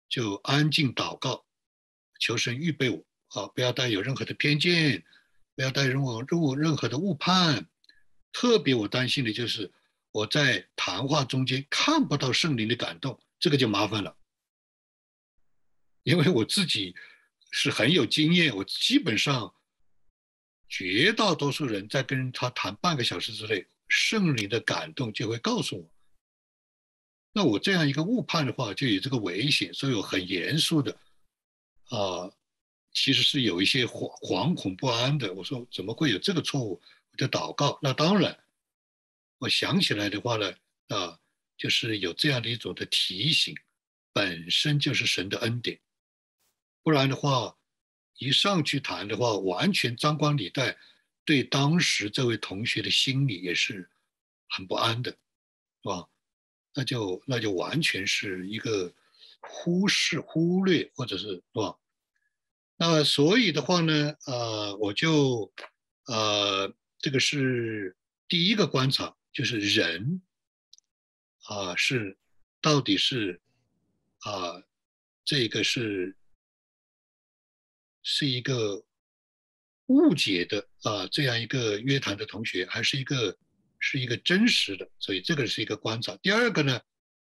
[0.08, 1.46] 就安静祷告，
[2.20, 5.04] 求神预备我，啊，不要带有任何的偏见，
[5.54, 7.68] 不要带任何任何任何的误判，
[8.32, 9.72] 特别我担心的就是。
[10.10, 14.16] 我在谈话中间看不到圣灵的感动，这个就麻烦了。
[16.02, 16.96] 因为我自己
[17.50, 19.54] 是很有经验，我基本上
[20.68, 25.90] 绝大多数人在跟他谈半个小时之内，圣灵的感动就会告诉我。
[27.32, 30.92] 那我这样一个误判的话，就有这个危险，所以我很严肃的
[31.90, 32.30] 啊，
[32.92, 35.32] 其实是有一些惶惶恐不安的。
[35.34, 36.80] 我说怎么会有这个错误？
[37.12, 37.78] 我就祷告。
[37.82, 38.38] 那当然。
[39.40, 40.52] 我想起来的话呢，
[40.88, 41.16] 啊，
[41.56, 43.54] 就是有这样的一种的提醒，
[44.12, 45.78] 本身就是神的恩典，
[46.82, 47.56] 不然的话，
[48.18, 50.76] 一上去谈的话，完全张冠李戴，
[51.24, 53.88] 对当时这位同学的心里也是
[54.48, 56.08] 很不安的，是吧？
[56.74, 58.92] 那就那就完全是一个
[59.40, 61.78] 忽视、忽略，或者是是吧？
[62.76, 65.52] 那所以的话呢，呃，我就
[66.06, 67.96] 呃，这个是
[68.28, 69.14] 第一个观察。
[69.30, 70.20] 就是人
[71.44, 72.18] 啊，是
[72.60, 73.40] 到底是
[74.20, 74.64] 啊，
[75.24, 76.16] 这个是
[78.10, 78.82] 是一个
[79.88, 83.36] 误解的啊，这样一个约谈的同学，还是一个
[83.78, 84.90] 是一个真实的？
[84.98, 86.16] 所以这个是一个观察。
[86.22, 86.80] 第二个呢，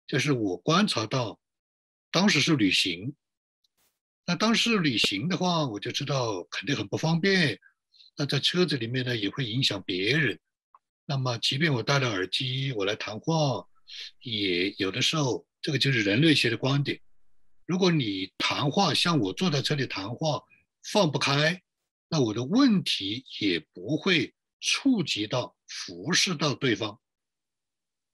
[0.06, 1.40] 就是我观察到
[2.10, 3.14] 当时是旅行，
[4.26, 7.58] 那当时旅行的话，我就知道肯定很不方便。
[8.18, 10.38] 那在车子里面呢，也会影响别人。
[11.06, 13.66] 那么，即便我戴了耳机，我来谈话，
[14.20, 17.00] 也有的时候，这个就是人类学的观点。
[17.64, 20.42] 如果你谈话像我坐在这里谈话，
[20.84, 21.62] 放不开，
[22.08, 27.00] 那我的问题也不会触及到、服视到对方。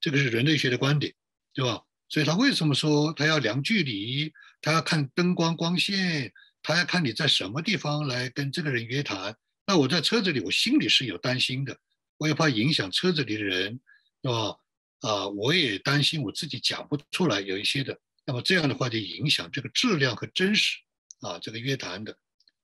[0.00, 1.14] 这个是人类学的观点，
[1.52, 1.82] 对吧？
[2.08, 9.36] 所以他为什么说他要量距离，他要看灯光光线，他要看你在什么地方来跟这个人约谈？
[9.66, 11.78] 那我在车子里，我心里是有担心的。
[12.16, 13.80] 我也怕影响车子里的人，
[14.22, 14.56] 是吧？
[15.00, 17.98] 啊，我也担心我自己讲不出来，有一些的。
[18.26, 20.78] 那么这样的话就影响这个质量和真实
[21.20, 22.16] 啊，这个约谈的，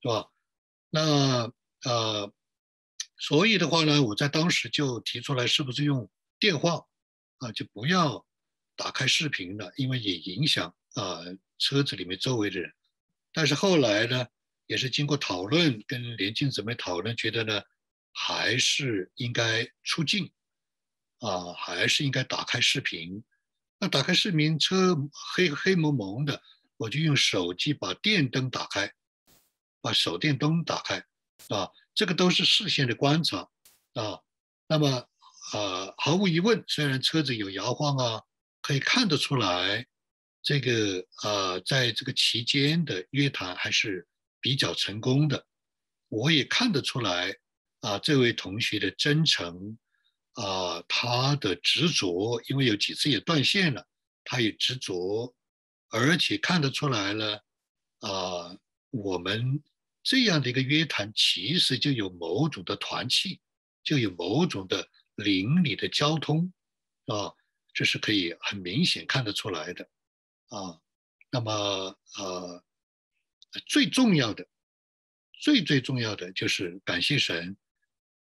[0.06, 0.30] 是吧？
[0.90, 2.32] 那呃，
[3.18, 6.86] 所以的话呢，我在当时就提出来，是不是用电话
[7.38, 8.24] 啊，就不要
[8.76, 11.20] 打开视频了，因为也影响啊
[11.58, 12.72] 车子里面周围的人。
[13.32, 14.26] 但是后来呢，
[14.66, 17.60] 也是经过讨论，跟连静姊妹讨论，觉得呢。
[18.18, 20.32] 还是应该出镜
[21.18, 23.22] 啊，还是应该打开视频。
[23.78, 24.96] 那打开视频，车
[25.34, 26.40] 黑黑蒙蒙的，
[26.78, 28.90] 我就用手机把电灯打开，
[29.80, 31.04] 把手电灯打开，
[31.48, 33.48] 啊，这个都是视线的观察，
[33.94, 34.20] 啊，
[34.68, 35.08] 那么，
[35.52, 38.22] 呃，毫无疑问，虽然车子有摇晃啊，
[38.62, 39.86] 可以看得出来，
[40.42, 44.06] 这个呃，在这个期间的约谈还是
[44.40, 45.46] 比较成功的，
[46.08, 47.34] 我也看得出来，
[47.80, 49.78] 啊，这位同学的真诚，
[50.34, 53.86] 啊，他的执着，因为有几次也断线了，
[54.24, 55.34] 他也执着。
[55.88, 57.44] 而且看得出来了，
[58.00, 58.56] 啊，
[58.96, 59.62] 我们
[60.02, 63.40] 这样的一个约谈，其实就有某种的团契，
[63.82, 66.52] 就有某种的邻里的交通，
[67.06, 67.32] 啊，
[67.72, 69.88] 这是可以很明显看得出来的，
[70.48, 70.80] 啊，
[71.30, 71.52] 那么
[72.18, 72.64] 呃，
[73.66, 74.46] 最重要的，
[75.40, 77.56] 最最重要的就是感谢神，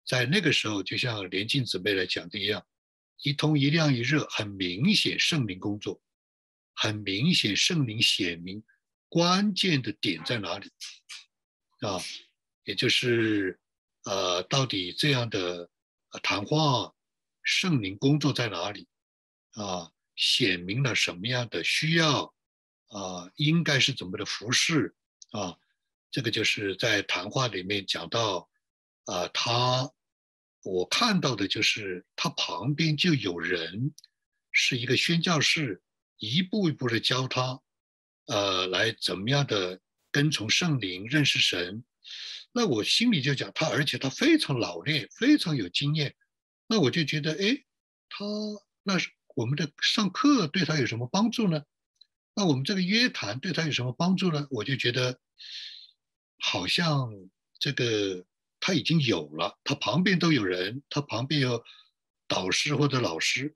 [0.06, 2.66] 在那个时候，就像连静姊妹来讲的一样，
[3.24, 6.02] 一通一亮一热，很明显圣灵工作。
[6.74, 8.64] 很明显，圣灵显明
[9.12, 10.72] 关键的点在哪里
[11.82, 12.00] 啊？
[12.64, 13.60] 也就是
[14.06, 15.70] 呃，到底这样的
[16.24, 16.94] 谈话，
[17.44, 18.88] 圣灵工作在哪里
[19.56, 19.92] 啊？
[20.16, 22.34] 显明了什么样的需要
[22.88, 23.30] 啊？
[23.36, 24.96] 应该是怎么的服侍
[25.32, 25.58] 啊？
[26.10, 28.50] 这个就是在谈话里面讲到
[29.04, 29.92] 啊，他
[30.64, 33.94] 我看到的就是他旁边就有人
[34.54, 35.84] 是一个宣教士。
[36.24, 37.60] 一步一步的教他，
[38.28, 39.80] 呃，来怎么样的
[40.12, 41.84] 跟从圣灵认识神。
[42.52, 46.16] 那我心里就讲他，而且他非常老练，非常有经验。
[46.68, 47.64] 那我就觉得，哎，
[48.10, 48.26] 他
[48.84, 51.64] 那是我们的上课对他有什么帮助呢？
[52.36, 54.48] 那我们这个约谈对他有什么帮助呢？
[54.50, 55.20] 我就觉得，
[56.40, 57.12] 好像
[57.60, 58.26] 这个
[58.60, 61.64] 他已经有了，他旁边都有人，他旁边有
[62.28, 63.56] 导师或者老师，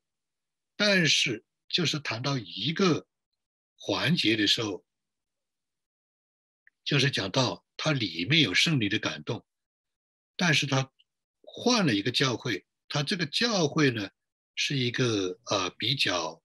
[0.76, 1.44] 但是。
[1.68, 3.08] 就是谈到一个
[3.88, 4.84] 环节的时候，
[6.84, 9.46] 就是讲到它里面有圣灵的感动，
[10.36, 10.92] 但是他
[11.44, 14.10] 换了一个教会，他这个教会呢
[14.56, 16.42] 是一个呃比较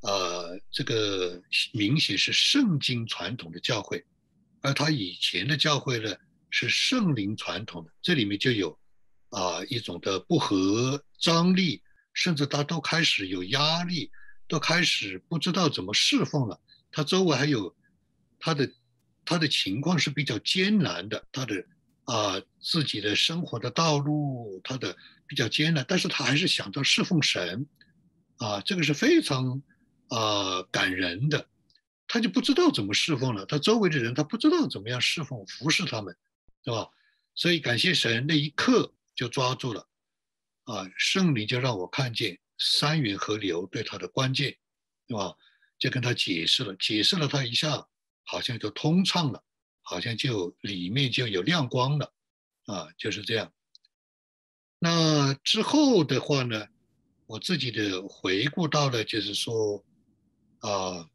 [0.00, 1.40] 呃这个
[1.72, 4.04] 明显是圣经传统的教会，
[4.60, 6.16] 而他以前的教会呢
[6.50, 8.76] 是圣灵传统的，这里面就有
[9.28, 14.10] 啊一种的不合张力，甚至他都开始有压力。
[14.48, 16.60] 都开始不知道怎么侍奉了。
[16.90, 17.74] 他周围还有
[18.38, 18.70] 他的
[19.24, 21.64] 他的情况是比较艰难的，他的
[22.04, 27.66] 啊自己的生活的道路，他的比较艰难，但是他还是想着侍奉神
[28.38, 29.62] 啊，这个是非常
[30.08, 31.48] 啊感人的。
[32.06, 36.16] 他就不知道怎么侍奉了，他周围的人他不知道怎么样侍奉服侍他们，
[36.64, 36.88] 对吧？
[37.34, 39.86] 所以感谢神那一刻就抓住了
[40.64, 42.38] 啊，圣灵就让我看见。
[42.62, 44.54] 三元河流对他的关键，
[45.06, 45.34] 对吧？
[45.80, 47.88] 就跟他解释了，解释了他一下，
[48.22, 49.42] 好像就通畅了，
[49.82, 52.12] 好像就里面就有亮光了，
[52.66, 53.52] 啊，就是这样。
[54.78, 56.68] 那之后的话呢，
[57.26, 59.84] 我自己的回顾到了，就是说，
[60.60, 61.10] 啊，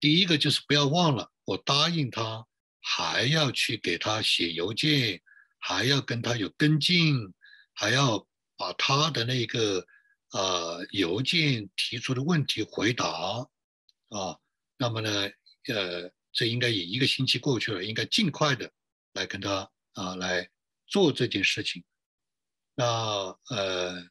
[0.00, 2.44] 第一个就是不要忘了，我答应他
[2.80, 5.22] 还要去给他写邮件，
[5.58, 7.32] 还要跟他有跟进，
[7.72, 8.26] 还要。
[8.60, 9.86] 把他的那个
[10.32, 13.06] 呃邮件提出的问题回答
[14.08, 14.38] 啊，
[14.76, 15.10] 那么呢，
[15.68, 18.72] 呃，这应该也一个星期过去了，应该尽快的
[19.12, 20.48] 来跟他啊来
[20.86, 21.84] 做这件事情。
[22.74, 22.84] 那
[23.50, 24.08] 呃，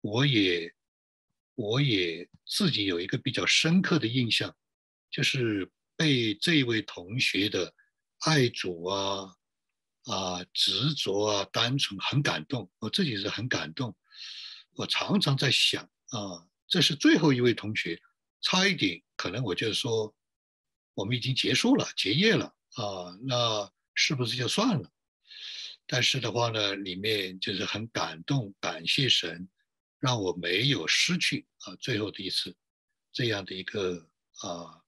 [0.00, 0.74] 我也
[1.54, 4.54] 我也自己有一个比较深刻的印象，
[5.10, 7.74] 就是被这位同学的
[8.20, 9.34] 爱主啊。
[10.04, 12.70] 啊，执着啊，单纯，很感动。
[12.78, 13.94] 我自己是很感动。
[14.78, 18.00] 我常常在想啊，这是最后一位同学，
[18.40, 20.14] 差一点可能我就说，
[20.94, 24.88] 我们已经结束了，结业了啊，那是不是就算了？
[25.84, 29.48] 但是的话呢，里面就是很感动，感谢神，
[29.98, 32.56] 让我没有失去啊最后的一次
[33.12, 34.08] 这样的一个
[34.42, 34.80] 啊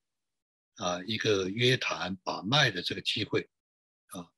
[0.77, 3.51] 啊一个约谈把脉的这个机会
[4.11, 4.31] 啊。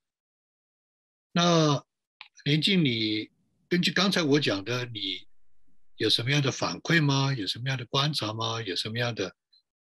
[1.30, 1.84] 那
[2.44, 3.30] 连静，你
[3.68, 5.28] 根据刚才我讲的，你
[6.03, 7.32] 有什么样的反馈吗？
[7.32, 8.61] 有什么样的观察吗？
[8.61, 9.36] 有什么样的，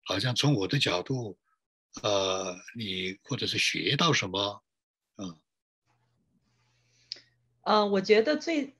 [0.06, 1.38] 好像从我的角度，
[2.02, 4.64] 呃，你或者是学到什么？
[5.18, 5.36] 嗯，
[7.64, 8.78] 呃，我觉得最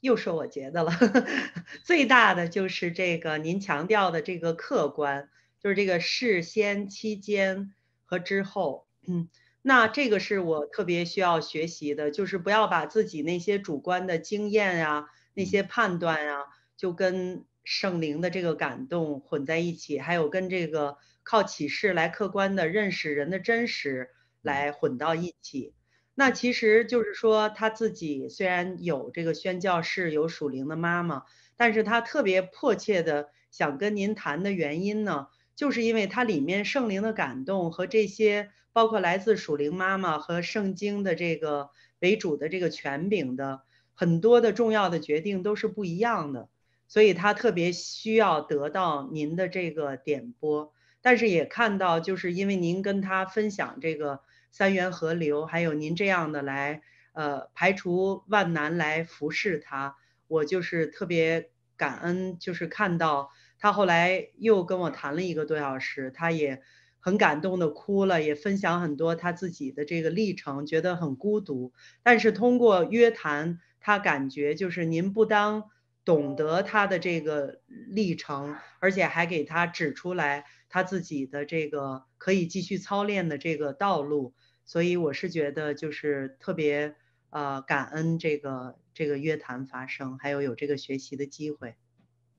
[0.00, 0.92] 又说我觉得了，
[1.84, 5.30] 最大的就是这个您强调的这个客观，
[5.62, 7.72] 就是这个事先、期间
[8.04, 9.30] 和之后，嗯。
[9.62, 16.44] 那这个是我特别需要学习的，就是不要把自己那些主观的经验啊、那些判断呀，
[16.78, 24.08] 就跟圣灵的这个感动混在一起，还有跟这个靠启示来客观的认识人的真实
[24.40, 25.74] 来混到一起。
[26.14, 31.24] 那其实就是说他自己虽然有这个宣教士，有属灵的妈妈，
[31.56, 43.62] 但是他特别迫切的想跟您谈的原因呢，就是因为他里面圣灵的感动和这些包括来自属灵妈妈和圣经的这个为主的这个权柄的
[43.94, 46.48] 很多的重要的决定都是不一样的，
[46.88, 54.22] 所以他特别需要得到您的这个点拨，但是也看到就是因为您跟他分享这个。
[54.50, 56.80] 三元河流，还有您这样的来，
[57.12, 66.62] 呃，排除万难来服侍他，我就是特别感恩，就是看到他后来又跟我谈了一个多小时，他也
[66.98, 71.74] 很感动的哭了，也分享很多他自己的这个历程，觉得很孤独。
[72.02, 75.64] 但是通过约谈，他感觉就是您不当
[76.08, 80.46] 懂得他的这个历程，而且还给他指出来。
[80.70, 84.34] 他自己的这个可以继续操练的这个道路，
[84.64, 86.94] 所以我是觉得就是特别
[87.28, 91.74] 呃感恩这个这个约谈发生，还有有这个学习的机会。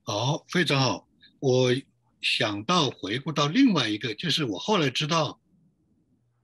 [0.01, 1.07] 好，非常好。
[1.39, 1.75] 我
[2.21, 5.39] 想到回顾到另外一个，就是我后来知道，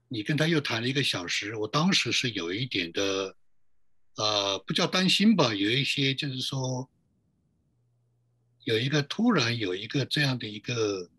[0.06, 3.36] 你跟他又谈了一个小时，我当时是有一点的，
[4.16, 6.88] 呃，不叫担心吧，有一些就是说，
[8.66, 11.10] 有一个突然有一个这样的一个。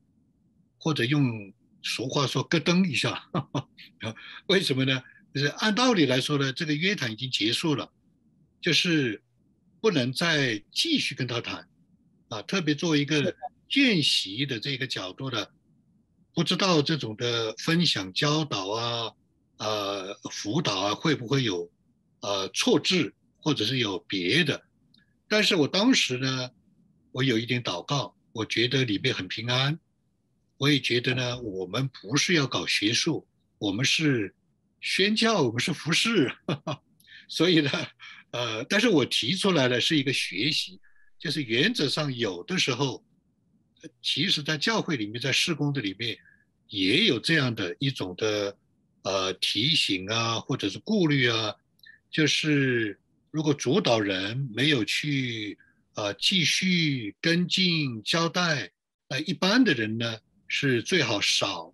[0.79, 3.27] 或者用俗话说“咯噔一下
[4.47, 5.03] ”，为什么呢？
[5.33, 7.91] 就是按道理来说呢，这个约谈已经结束了，
[8.61, 9.21] 就是
[9.81, 11.67] 不能再继续跟他谈
[12.29, 12.43] 啊。
[12.43, 13.35] 特别作为一个
[13.67, 15.51] 见习的这个角度的，
[16.31, 19.11] 不知道这种的分享、教导啊、
[19.57, 21.69] 呃辅导啊，会不会有
[22.21, 24.63] 呃错字，或者是有别的？
[25.27, 26.51] 但是我当时呢，
[27.17, 29.79] 我有一点祷告，我觉得里面很平安。
[30.59, 33.25] 我也觉得呢，我们不是要搞学术，
[33.57, 34.35] 我们是
[34.81, 36.31] 宣教，我们是服侍，
[37.27, 37.71] 所以呢，
[38.29, 40.79] 呃，但是我提出来的是一个学习，
[41.17, 43.03] 就是原则上有的时候，
[43.99, 46.15] 其实在教会里面，在施工的里面，
[46.67, 48.55] 也有这样的一种的
[49.01, 51.55] 呃提醒啊，或者是顾虑啊，
[52.11, 52.99] 就是
[53.31, 55.57] 如果主导人没有去
[55.97, 58.71] 呃继续跟进交代，
[59.09, 60.19] 呃，一般的人呢。
[60.49, 61.73] 是最好少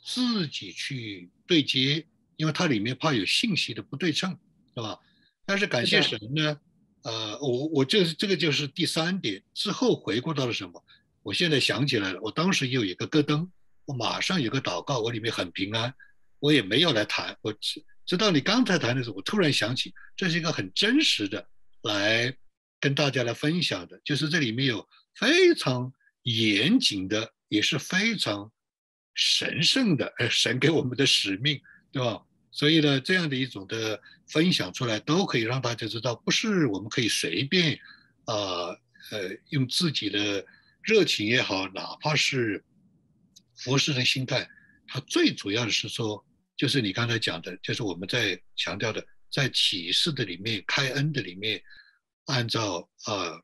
[0.00, 2.06] 自己去对接，
[2.36, 4.30] 因为它里面怕有信息的不对称，
[4.72, 4.96] 是吧？
[5.44, 6.60] 但是感谢神呢，
[7.02, 9.42] 呃，我我这这个就是第三点。
[9.52, 10.84] 之后回顾到了什么？
[11.24, 13.50] 我现在想起来了，我当时有一个咯噔，
[13.86, 15.92] 我马上有个祷告，我里面很平安，
[16.38, 17.36] 我也没有来谈。
[17.42, 21.44] 我知知道你刚才谈的时候，我突然想起，这是一个很真实的
[21.82, 22.32] 来
[22.80, 25.92] 跟大家来分享的，就是这里面有非常。
[26.22, 28.52] 严谨的也是非常
[29.14, 31.58] 神圣的，呃，神给我们的使命，
[31.90, 32.22] 对吧？
[32.50, 37.80] 所以呢，这样的一种的分享出来，都可以让大家知道，不是我们可以随便，
[38.26, 38.68] 啊，
[39.10, 40.44] 呃，用自己的
[40.82, 42.62] 热情也好，哪怕是
[43.56, 44.46] 服侍的心态，
[44.86, 46.22] 它最主要的是说，
[46.54, 51.62] 就是你刚才讲的，就是我们在强调的，在启示的里面，开恩的里面，
[52.26, 53.42] 按照呃。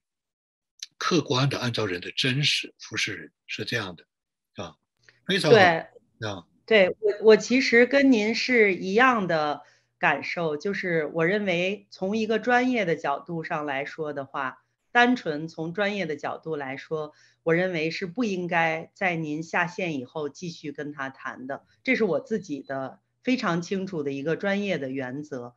[0.98, 4.04] 客观的按照人的真实服侍人是这样的，
[4.54, 4.76] 啊，
[5.26, 5.60] 非常对
[6.26, 9.60] 啊，对我我其实跟您是一样的
[9.98, 17.12] 感受，就是我认为从一个专业的角度上来说的话，单纯从专业的角度来说，
[17.42, 25.56] 我认为是不应该在您下线以后继续跟他谈的，这是我自己的非常清楚的一个专业的原则。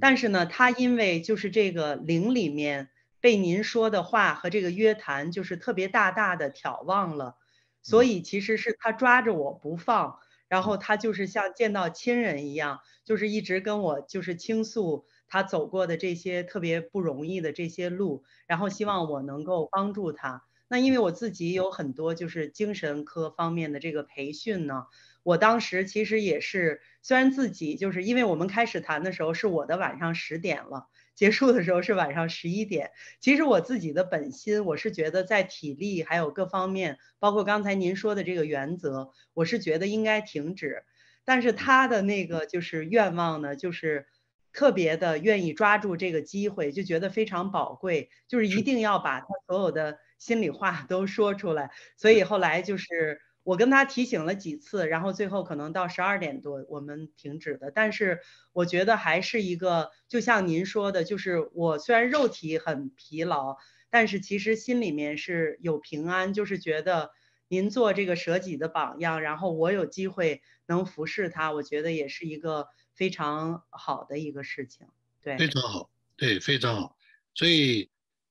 [0.00, 2.90] 但是呢，他因为就是这个灵里面。
[3.18, 7.34] 被您说的话和这个约谈，就是特别大大的挑望了，
[7.82, 20.44] 所以其实是他抓着我不放，然后他就是像见到亲人一样，就是一直跟我就是倾诉他走过的这些特别不容易的这些路，然后希望我能够帮助他。
[20.68, 24.86] 那因为我自己有很多就是精神科方面的这个培训呢，
[25.24, 30.88] 我当时其实也是，虽然自己就是因为我们开始谈的时候是我的晚上十点了。
[31.14, 32.90] 结束的时候是晚上十一点。
[33.20, 40.82] 其实我自己的本心，我是觉得在体力还有各方面，包括刚才您说的这个原则，我是觉得应该停止。
[41.24, 44.08] 但是他的那个就是愿望呢，就是
[44.52, 51.70] 特别的愿意抓住这个机会，就觉得非常宝贵，就是一定要把他所有的心里话都说出来。
[51.96, 53.20] 所以后来就是。
[53.46, 57.70] 我跟他提醒了几次，然后最后可能到十二点多我们停止的。
[57.70, 58.20] 但是
[58.52, 63.56] 我觉得还是一个，就像您说的，就是我虽然肉体很疲劳，
[63.88, 67.12] 但是其实心里面是有平安，就是觉得
[67.46, 74.88] 您做这个舍己的榜样，然后我有机会能服侍他，我觉得也是一个非常好的一个事情。
[75.22, 76.96] 对，非常好，对，非常好。
[77.32, 77.88] 所以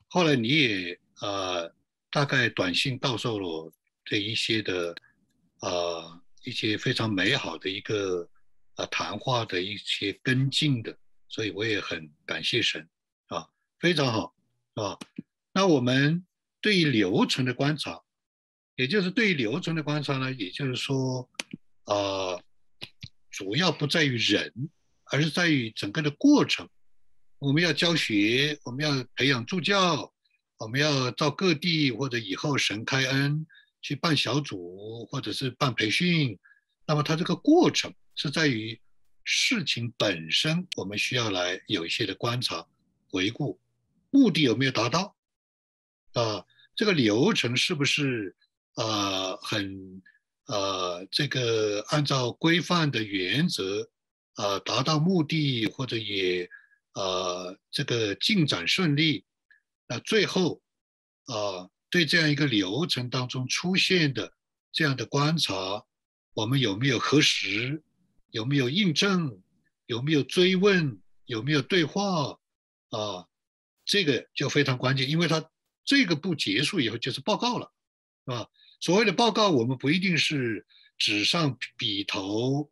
[0.09, 1.73] 后来你也呃
[2.11, 3.71] 大概短信到售了
[4.05, 4.95] 这一些的
[5.59, 8.29] 呃一些非常美好的一个
[8.75, 10.97] 呃谈话的一些跟进的，
[11.27, 12.87] 所以我也很感谢神
[13.27, 13.45] 啊，
[13.79, 14.33] 非常好
[14.75, 14.97] 啊。
[15.51, 16.25] 那我们
[16.61, 18.01] 对于流程的观察。
[18.77, 21.29] 也就是对于流程的观察呢，也就是说，
[21.85, 22.43] 呃，
[23.31, 24.69] 主要不在于人，
[25.05, 26.67] 而是在于整个的过程。
[27.39, 30.11] 我们要教学，我们要培养助教，
[30.57, 33.47] 我们要到各地或者以后神开恩
[33.85, 36.39] 去办小组或者是办培训。
[36.87, 38.81] 那么它这个过程是在于
[39.23, 42.65] 事情本身，我们需要来有一些的观察、
[43.11, 43.59] 回顾，
[44.09, 45.15] 目的有没有达到？
[46.13, 46.43] 啊，
[46.75, 48.35] 这个流程是不是？
[48.77, 50.01] 呃，很
[50.47, 53.89] 呃，这个按照规范的原则，
[54.35, 56.49] 呃，达到目的或者也
[56.93, 59.23] 呃，这个进展顺利，
[59.87, 60.61] 那最后
[61.27, 64.33] 啊，对这样一个流程当中出现的
[64.73, 65.85] 这样的观察，
[66.33, 67.81] 我们有没有核实，
[68.31, 69.41] 有没有印证，
[69.85, 72.37] 有没有追问，有没有对话
[72.89, 73.25] 啊？
[73.85, 75.49] 这个就非常关键，因为它
[75.85, 77.71] 这个步结束以后就是报告了，
[78.25, 78.49] 是吧？
[78.81, 80.67] 所谓的报告，我们不一定是
[80.97, 82.69] 纸上笔头，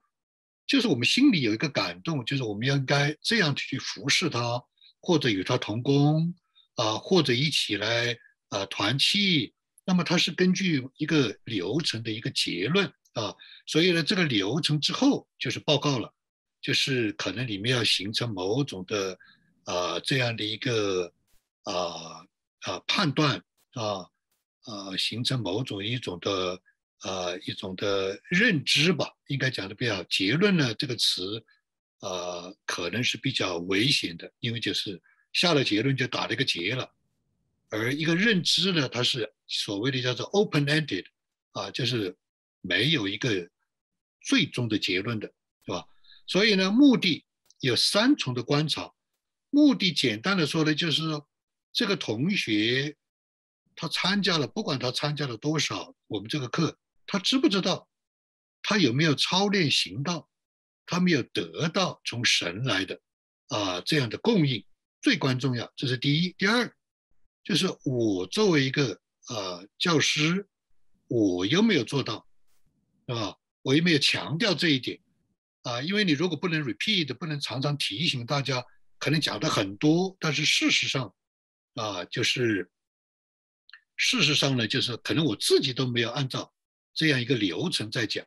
[0.67, 4.61] 就是我们心里有一个感动，就是我们应该这样去服侍他，
[4.99, 6.35] 或者与他同工，
[6.75, 8.17] 啊，或者一起来
[8.53, 9.53] 啊团契。
[9.85, 13.35] 那么它是根据一个流程的一个结论啊，
[13.65, 16.13] 所以呢，这个流程之后就是报告了，
[16.61, 19.17] 就是可能里面要形成某种的
[19.65, 21.11] 啊这样的一个
[21.63, 22.25] 啊
[22.61, 23.43] 啊判断
[23.73, 24.07] 啊。
[24.65, 26.57] 呃，形成某种一种的
[27.03, 31.43] 呃一种的认知吧，应该讲的比较结论呢这个词，
[31.99, 35.01] 呃，可能是比较危险的，因为就是
[35.33, 36.89] 下了结论就打了一个结了，
[37.73, 41.05] 而一个认知呢，它是所谓的叫做 open-ended，
[41.51, 42.15] 啊，就是
[42.61, 43.49] 没有一个
[44.21, 45.27] 最终的结论的，
[45.65, 45.85] 是吧？
[46.27, 47.25] 所以呢，目的
[47.59, 48.93] 有三重的观察，
[49.49, 51.27] 目的简单的说呢，就是说
[51.71, 52.95] 这个同学。
[53.75, 57.89] 他参加了，不管他参加了多少，我们这个课，他知不知道？
[58.61, 60.29] 他有没有操练行道？
[60.85, 63.01] 他没有得到从神来的
[63.47, 64.63] 啊这样的供应，
[65.01, 66.33] 最关重要，这是第一。
[66.37, 66.71] 第二，
[67.43, 70.47] 就是我作为一个呃教师，
[71.07, 72.27] 我有没有做到，
[73.07, 73.37] 是吧？
[73.61, 74.99] 我有没有强调这一点？
[75.63, 78.65] 啊，因为你如果不能 repeat，不能常常提醒大家，
[78.97, 81.13] 可能讲的很多，但是事实上，
[81.75, 82.69] 啊，就是。
[83.95, 86.51] 事实上呢，就是可能我自己都没有按照
[86.95, 88.25] 这样一个流程在讲，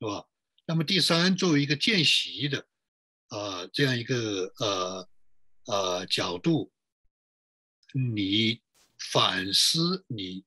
[0.00, 0.24] 是吧？
[0.66, 2.66] 那么第三，作为一个见习的，
[3.28, 5.08] 啊，这样一个呃
[5.66, 6.72] 呃角度，
[7.96, 8.60] 你
[8.98, 10.44] 反思你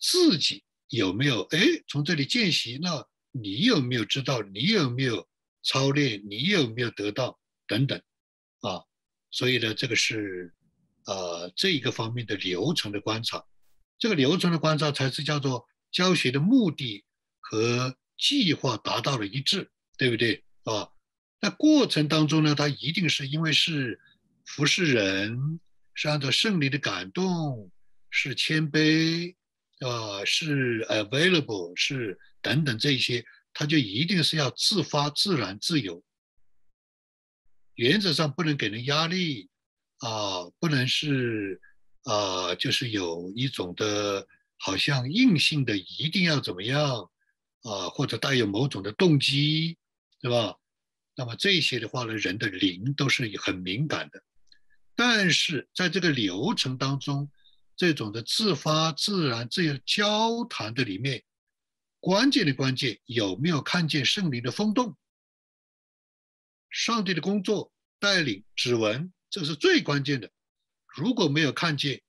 [0.00, 2.78] 自己有没有哎从这里见习？
[2.82, 4.42] 那你有没有知道？
[4.42, 5.28] 你有没有
[5.62, 6.22] 操练？
[6.28, 7.38] 你有没有得到？
[7.66, 8.00] 等等，
[8.60, 8.82] 啊，
[9.30, 10.54] 所以呢，这个是
[11.04, 13.44] 呃这一个方面的流程的观察。
[13.98, 17.04] 这个流程的观察才是叫做教学的目的
[17.38, 20.88] 和计划达到了一致，对不对啊？
[21.40, 24.00] 那过程当中呢，他一定是因为是
[24.44, 25.60] 服侍人，
[26.00, 27.72] 是按照圣灵的感动，
[28.08, 29.34] 是谦卑
[29.80, 36.00] 啊，是 available，是等等这些，他就一定是要自发、自然、自由，
[37.74, 39.50] 原则上不能给人压力
[39.98, 41.60] 啊，不能是。
[42.04, 44.26] 啊，就是有一种的，
[44.56, 47.10] 好像硬性的一定要怎么样
[47.62, 49.76] 啊，或者带有某种的动机，
[50.22, 50.56] 对吧？
[51.14, 54.22] 那么这些的话呢，人的灵都是很敏感的。
[54.98, 57.30] 但是在这个流程当中，
[57.76, 61.22] 这种的自发、自然、这样交谈的里面，
[62.00, 64.96] 关键的关键有没有看见圣灵的风动？
[66.68, 70.32] 上帝的工作带领指纹，这是最关键的。
[70.84, 72.02] 如果没有看见，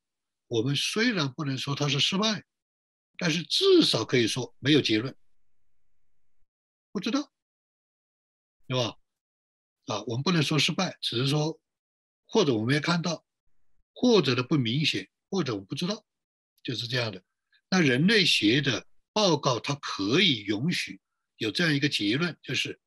[0.48, 2.44] 我们虽然不能说他是失败，
[3.20, 5.16] 但是至少可以说没有结论，
[6.92, 7.32] 不知道，
[8.66, 8.98] 对吧？
[9.86, 11.60] 啊，我们不能说失败，只是说
[12.30, 13.25] 或者我们没看到，
[13.93, 16.05] 或者的不明显，或者我不知道，
[16.63, 17.21] 就是这样的。
[17.69, 21.01] 那人类学的报告，它可以允许
[21.38, 22.80] 有这样一个结论，就是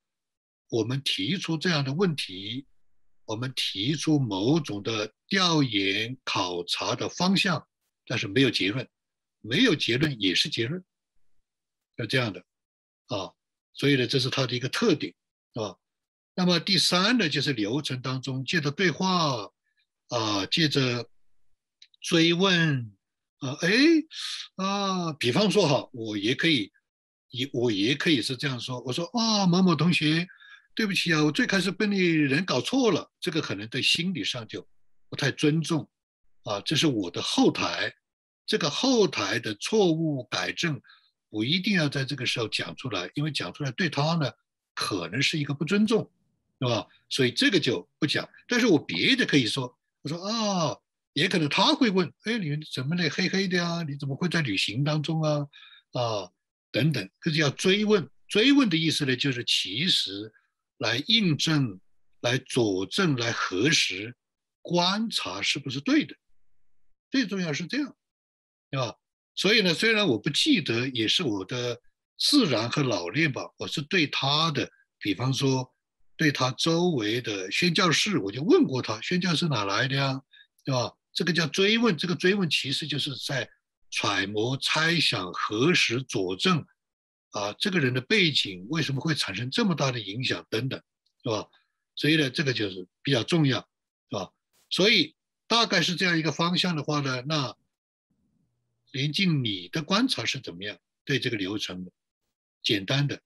[0.68, 2.66] 我们提出这样的问题。
[3.24, 7.66] 我们提出某种的调研考察的方向，
[8.04, 8.86] 但是没有结论，
[9.40, 10.84] 没有结论也是结论，
[11.96, 12.44] 就这样的
[13.06, 13.32] 啊。
[13.74, 15.14] 所以呢，这是它的一个特点，
[15.54, 15.78] 啊。
[16.34, 19.50] 那么第三呢，就是流程当中借着对话
[20.08, 21.06] 啊，借着
[22.00, 22.90] 追问
[23.38, 23.70] 啊，哎
[24.56, 26.72] 啊，比方说哈，我也可以，
[27.28, 30.26] 也我也可以是这样说，我说啊，某某同学，
[30.74, 34.66] 对不起啊，我最开始被你人搞错了，这个可能对心理上就
[35.10, 35.86] 不太尊重
[36.44, 37.94] 啊，这是我的后台，
[38.46, 40.80] 这个后台的错误改正，
[41.28, 44.32] 我一定要在这个时候讲出来，因为讲出来对他呢，
[44.74, 46.10] 可能是一个不尊重。
[46.62, 46.86] 是吧？
[47.08, 50.78] 所以这个就不讲，但是我别的可以说，我说啊，
[51.12, 53.82] 也可能他会问，哎，你怎么那黑黑的呀？
[53.82, 55.48] 你怎么会在旅行当中啊？
[55.92, 56.30] 啊，
[56.70, 60.32] 等等，这是要追问，追问的意思呢，就是其实
[60.78, 61.80] 来印证、
[62.20, 64.14] 来佐证、来核实、
[64.60, 66.14] 观察是不是对的，
[67.10, 67.96] 最重要是这样，
[68.70, 68.94] 对吧？
[69.34, 71.82] 所以呢，虽然我不记得，也是我的
[72.16, 75.68] 自然和老练吧，我是对他的，比方说。
[76.22, 80.22] 对他周围的宣教士，我就问过他，宣教士哪来的呀？
[80.64, 80.92] 对吧？
[81.12, 83.50] 这个叫追问，这个追问其实就是在
[83.90, 86.64] 揣摩、猜想、核实、佐证，
[87.30, 90.80] 啊，这个人的背景为什么会产生这么大的影响等等，
[91.24, 91.48] 是吧？
[91.96, 93.58] 所以呢，这个就是比较重要，
[94.08, 94.30] 是吧？
[94.70, 95.16] 所以
[95.48, 97.56] 大概是这样一个方向的话呢，那
[98.92, 100.78] 临近你的观察是怎么样？
[101.04, 101.90] 对这个流程的，
[102.62, 103.20] 简单的。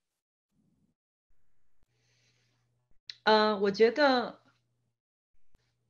[3.26, 4.38] 嗯，我觉得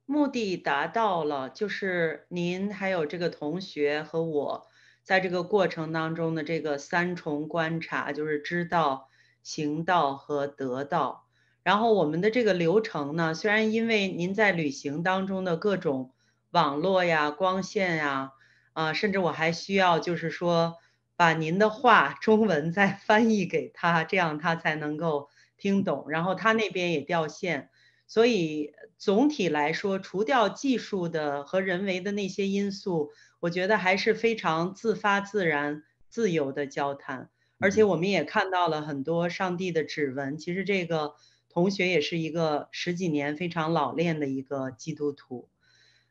[0.06, 4.66] 目的达到了，就是您还有这个同学和我
[5.02, 9.10] 在这个过程当中的这个三重观察，就是知道、
[9.42, 11.26] 行道和得到。
[11.62, 16.14] 然后我们的这个流程呢，虽然因为您在旅行当中的各种
[16.52, 18.32] 网络呀、光线呀，
[18.72, 20.76] 啊，甚至我还需要就是说
[21.16, 25.28] 把您的话 中文再翻译给他，这样他才能够。
[25.58, 27.70] 听懂，然后他那边也掉线，
[28.06, 37.30] 所以总体来说，除掉技术的和人为的那些因素，我觉得还是非常自发、自然、自由的交谈。
[37.58, 40.36] 而且我们也看到了很多上帝的指纹。
[40.36, 41.14] 其实这个
[41.48, 45.48] 同学也是一个十几年非常老练的一个基督徒。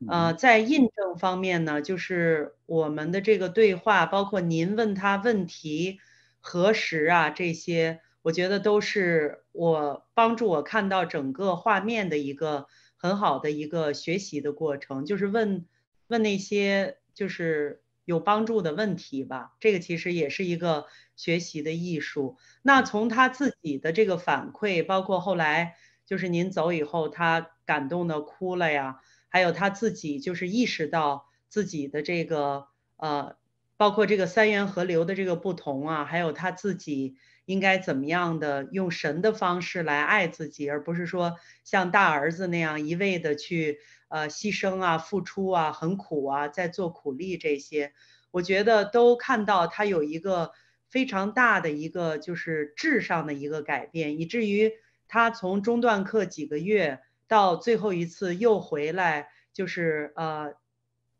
[0.07, 5.99] 呃，在印证方面呢，就是我们的这个对话，包括您问他问题、
[6.39, 8.01] 核实啊这些。
[8.25, 12.65] 我觉得都是我帮助我看到整个画面的一个
[12.97, 15.67] 很好的一个学习的过程，就是问
[16.07, 19.53] 问那些就是有帮助的问题吧。
[19.59, 22.37] 这个其实也是一个学习的艺术。
[22.63, 32.65] 那从他自己的这个反馈，包括后来就是您走以后，他感动的哭了呀，还有他自己就是意识到自己的这个
[32.97, 33.35] 呃，
[33.77, 37.17] 包括这个三元河流的这个不同啊，还有他自己。
[37.45, 47.93] 应该怎么样的用神的方式来爱自己，而不是说像大儿子那样一味的去呃牺牲啊、付出啊、很苦啊、在做苦力这些，
[48.31, 50.51] 我觉得都看到他有一个
[50.89, 54.73] 非常大的一个就是质上的一个改变，以至于
[55.07, 60.53] 他从中断课几个月到最后一次又回来，就是呃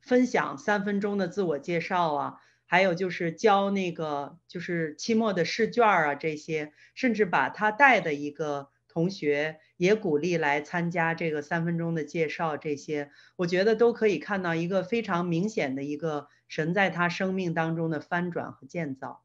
[0.02, 2.42] 分享三分钟的自我介绍啊。
[2.68, 19.24] 还有就是教那个就是期末的试卷啊，这些甚至把他带的一个同学也鼓励来参加这个三分钟的介绍，这些我觉得都可以看到一个非常明显的一个神在他生命当中的翻转和建造。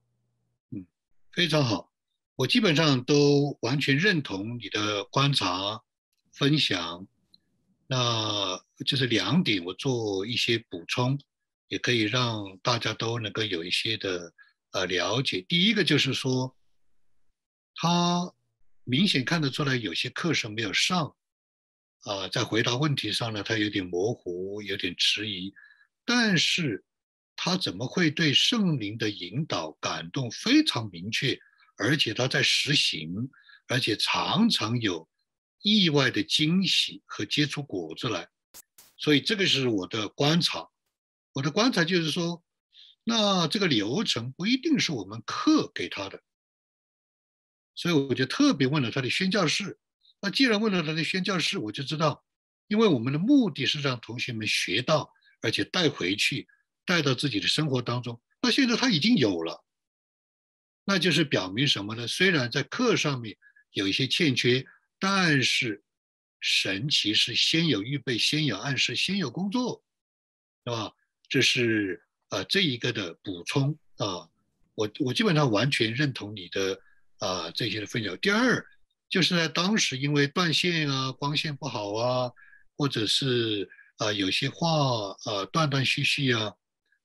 [0.70, 0.86] 嗯，
[1.32, 1.92] 非常好，
[2.36, 5.82] 我基本上都完全认同你的观察
[6.32, 7.06] 分享，
[7.86, 11.18] 那就是两点，我做一些补充。
[11.70, 14.34] 也可以让大家都能够有一些的
[14.72, 15.40] 呃了解。
[15.42, 16.56] 第一个就是说，
[17.76, 18.34] 他
[18.82, 21.14] 明显看得出来有些课程没有上，
[22.02, 25.54] 啊，在回答问题上呢，他有点模糊，有点迟疑。
[26.04, 26.84] 但是，
[27.36, 31.38] 他怎么会对圣灵的引导感动非常明确，
[31.76, 33.30] 而且他在实行，
[33.68, 35.08] 而且常常有
[35.62, 38.28] 意外的惊喜和结出果子来。
[38.96, 40.68] 所以，这个是我的观察。
[41.40, 42.44] 我的观察就是说，
[43.02, 46.22] 那这个流程不一定是我们课给他的，
[47.74, 49.78] 所以我就特别问了他的宣教室。
[50.20, 52.22] 那既然问了他的宣教室，我就知道，
[52.66, 55.10] 因为我们的目的是让同学们学到，
[55.40, 56.46] 而且带回去，
[56.84, 58.20] 带到自己的生活当中。
[58.42, 59.64] 那现在他已经有了，
[60.84, 62.06] 那就是表明什么呢？
[62.06, 63.38] 虽然在课上面
[63.70, 64.66] 有一些欠缺，
[64.98, 65.82] 但是
[66.38, 69.82] 神其实先有预备，先有暗示，先有工作，
[70.66, 70.92] 是吧？
[71.30, 74.28] 这是呃这一个的补充啊，
[74.74, 76.78] 我我基本上完全认同你的
[77.18, 78.18] 啊这些的分享。
[78.18, 78.66] 第二，
[79.08, 82.32] 就是在当时因为断线啊、光线不好啊，
[82.76, 84.68] 或者是啊有些话
[85.24, 86.52] 啊断断续续啊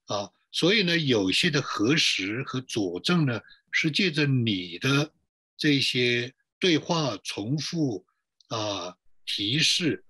[0.07, 3.39] 啊，所以呢，有些的核实和佐证呢，
[3.71, 5.13] 是借着你的
[5.55, 8.05] 这些对话重复
[8.47, 8.95] 啊
[9.25, 10.03] 提示，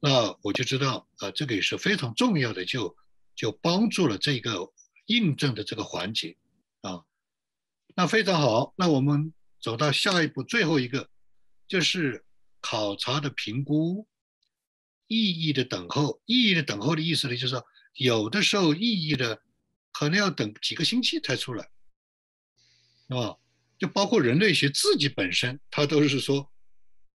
[0.00, 2.96] 那我就知道啊，这个也是非常重要的，就
[3.40, 4.70] 就帮助了这个
[5.06, 6.36] 印证的这个环节。
[6.82, 7.04] 啊，
[7.96, 8.74] 那非常好。
[8.76, 9.32] 那我们
[9.62, 11.08] 走到下一步，最后一个
[11.66, 12.22] 就是
[12.60, 14.06] 考察的评估，
[15.06, 16.20] 意义的等候。
[16.26, 17.64] 意义的等候的意思呢，就是说
[17.94, 19.40] 有的时候意义的
[19.90, 21.64] 可能要等几个星期才出来，
[23.08, 23.38] 啊，
[23.78, 26.52] 就包括人类学自己本身，它都是说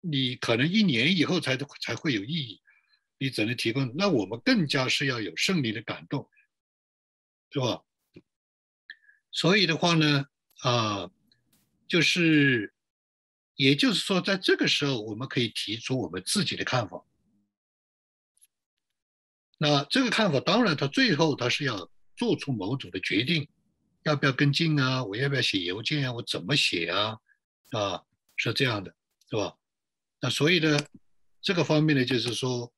[0.01, 2.61] 你可能一年以后才才会有意义，
[3.21, 3.95] 你只能提供。
[3.95, 6.27] 那我们更加是要有胜利的感动，
[7.51, 7.83] 是吧？
[9.31, 10.25] 所以的话呢，
[10.63, 11.11] 啊，
[11.87, 12.73] 就是，
[13.55, 17.05] 也就是说，在这个时候，我们可以提出我们自己的看法。
[19.59, 23.47] 那这个看法，当然，他最后他是要做出某种的决定，
[24.01, 25.03] 要不要跟进啊？
[25.03, 26.13] 我要不要写邮件啊？
[26.13, 27.19] 我怎么写啊？
[27.69, 28.03] 啊，
[28.35, 28.95] 是这样的，
[29.29, 29.55] 是吧？
[30.19, 30.79] 那所以呢，
[31.39, 32.73] 这个方面呢，就是说，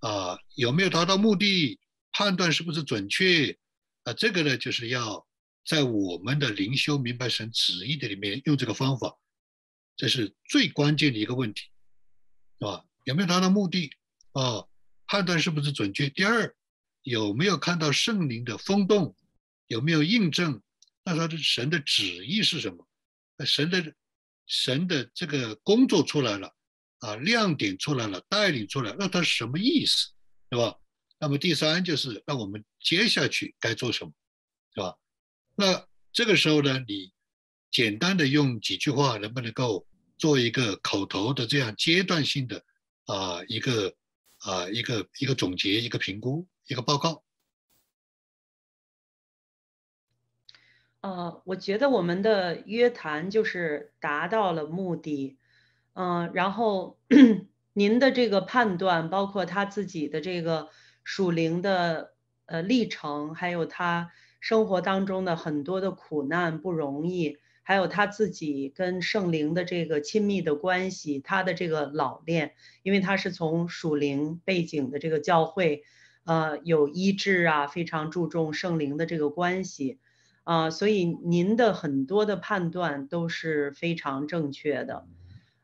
[0.00, 1.78] 啊，有没有达到目的？
[2.12, 3.58] 判断是不是准确？
[4.04, 5.26] 啊，这个呢，就是要。
[5.66, 9.18] 在我们的灵修明白神旨意的里面用这个方法，
[9.98, 11.64] 这是最关键的一个问题，
[12.58, 12.86] 是吧？
[13.04, 13.92] 有没有达到目的
[14.32, 14.64] 啊？
[15.06, 16.08] 判断是不是准确？
[16.08, 16.56] 第二，
[17.02, 19.14] 有没有看到圣灵的风动？
[19.66, 20.62] 有没有印证？
[21.04, 22.88] 那他的神的旨意是什么？
[23.44, 23.94] 神的
[24.46, 26.56] 神的这个工作出来了
[26.98, 30.10] 啊，亮点出来了，带领出来，那他是什么意思？
[30.50, 30.78] 对吧？
[31.20, 34.12] 那么第三就是那我们接下去该做什么？
[34.74, 34.96] 是吧？
[35.56, 37.12] 那这个时候呢，你
[37.70, 39.86] 简单的用几句话，能不能够
[40.16, 42.64] 做一个口头的这样阶段性的
[43.06, 43.94] 啊一个
[44.38, 47.22] 啊一个一个总结、一个评估、一个报告？
[51.00, 55.38] 呃，我觉得我们的约谈就是达到了目的，
[55.94, 56.98] 嗯，然后
[57.72, 60.68] 您的这个判断，包括他自己的这个
[61.04, 62.14] 属灵的
[62.46, 64.10] 呃历程，还有他。
[64.40, 75.82] 生活当中的很多的苦难不容易，还有他自己跟圣灵的这个亲密的关系，他的这个老练，因为他是从属灵背景的这个教会，
[76.24, 79.98] 呃，有医治啊，非常注重圣灵的这个关系，
[80.44, 85.08] 啊，所以您的很多的判断都是非常正确的，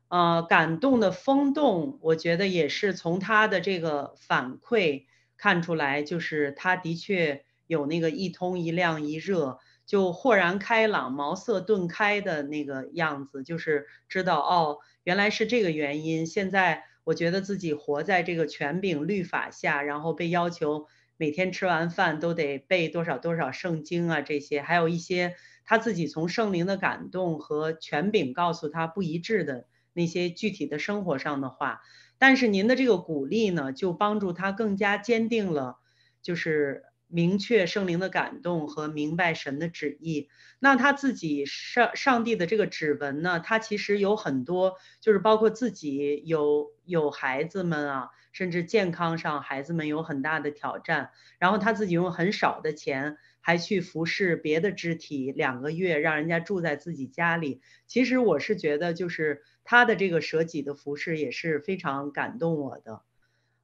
[0.09, 5.05] 呃，感动的风动，我觉得也是从他的这个反馈
[5.37, 7.45] 看出来，就是他的确。
[7.67, 16.27] 有那个一通一亮一热，就豁然开朗、茅塞顿开的那个样子，就是知道哦，原来是这个原因。
[16.27, 20.87] 现在我觉得自己活在这个权柄律法下，然后被要求
[21.17, 25.35] 每天吃完饭都得背多少多少圣经啊，这些还有一些
[25.65, 29.65] 他自己从圣灵的感动和权柄告诉他不一致的
[29.95, 31.81] 那些具体的生活上的话。
[32.19, 35.79] 但是您的这个鼓励呢，就帮助他更加坚定了，
[36.21, 36.85] 就是。
[37.07, 40.29] 明确圣灵的感动和明白神的旨意，
[40.59, 43.39] 那他自己上上帝的这个指纹呢？
[43.39, 51.11] 他其实有很多，就是包括自己有有孩子们啊，甚至健康上孩子们有很大的挑战。
[51.39, 57.61] 然后他自己用很少的钱，还去服侍别的肢体两个月，让人家住在自己家里。
[57.87, 63.03] 其实我是觉得，就是他的这个舍己的服侍也是非常感动我的。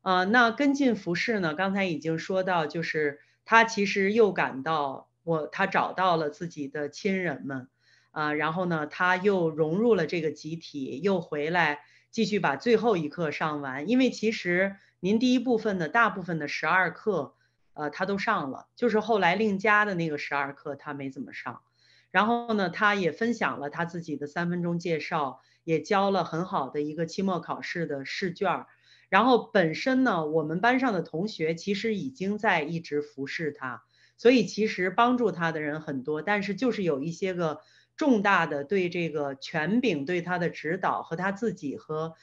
[0.02, 1.54] 呃，那跟进服侍呢？
[1.54, 3.18] 刚才已经说到，就是。
[3.42, 7.68] 他其实又感到我，他找到了自己的亲人们，
[8.12, 11.80] 啊，然后呢，他又融入了这个集体，又回来
[12.12, 13.88] 继续把最后一课上完。
[13.88, 17.34] 因为其实您第一部分的大部分的十二课，
[17.80, 21.62] 呃，他都上了，就是后来另加的那个十二课他没怎么上。
[22.10, 28.66] 然后呢，他也分享了他自己的三分钟介绍，也交了很好的一个期末考试的试卷。
[29.08, 33.82] 然后本身呢，我们班上的同学其实已经在一直服侍他，
[34.18, 37.60] 所以其实帮助他的人很多，但是就是有一些个
[37.96, 42.14] 重大的对这个权柄对他的指导和他自己和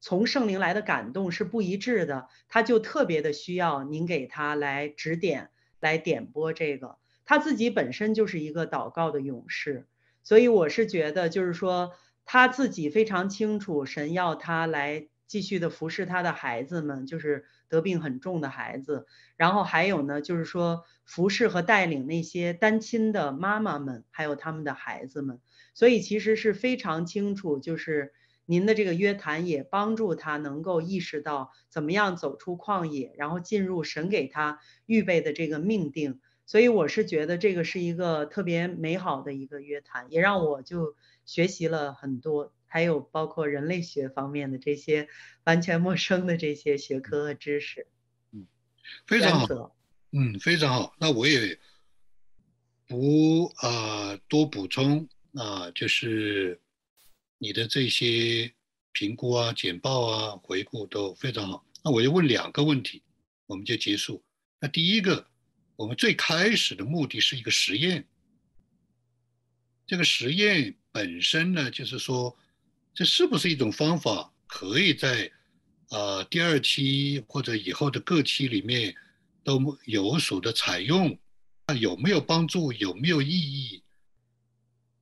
[0.00, 6.96] 从圣灵来的感动是不一致的，他就特别的需要您给他来指点、来点拨这个。
[7.24, 9.86] 他自己本身就是一个祷告的勇士，
[10.22, 11.92] 所以我是觉得就是说
[12.24, 15.08] 他自己非常清楚神要他来。
[15.30, 19.06] 继续的服侍他的孩子们，就是得病很重的孩子。
[19.36, 25.38] 然后还有呢，就是说服侍和带领那些单亲的妈妈们，还有他们的孩子们。
[25.72, 28.12] 所以其实是非常清楚，就是
[28.50, 36.20] 您的这个约谈也帮助他能够意识到怎么样走出旷野，然后进入神给他预备的这个命定。
[36.46, 42.52] 所以我是觉得这个是一个特别美好的一个约谈，也让我就学习了很多。
[42.66, 45.08] 还有包括人类学方面的这些
[45.44, 47.86] 完全陌生的这些学科和知识，
[48.32, 48.48] 嗯，
[49.06, 49.76] 非常好，
[50.10, 50.96] 嗯，非常好。
[50.98, 51.56] 那我也
[52.88, 56.60] 不啊多补充啊，就是
[57.42, 58.52] 你的这些
[58.92, 61.66] 评估啊、简报啊、回顾都非常好。
[61.82, 63.02] 那我就问两个问题，
[63.46, 64.22] 我们就结束。
[64.60, 65.26] 那第一个，
[65.74, 68.06] 我们最开始的目的是一个实验，
[69.86, 72.36] 这个实验本身呢，就是说。
[72.92, 75.30] 这是不是一种方法，可以在
[75.90, 78.94] 呃第二期或者以后的各期里面
[79.44, 81.16] 都有所的采用？
[81.68, 82.72] 那有没有帮助？
[82.72, 83.82] 有没有意义？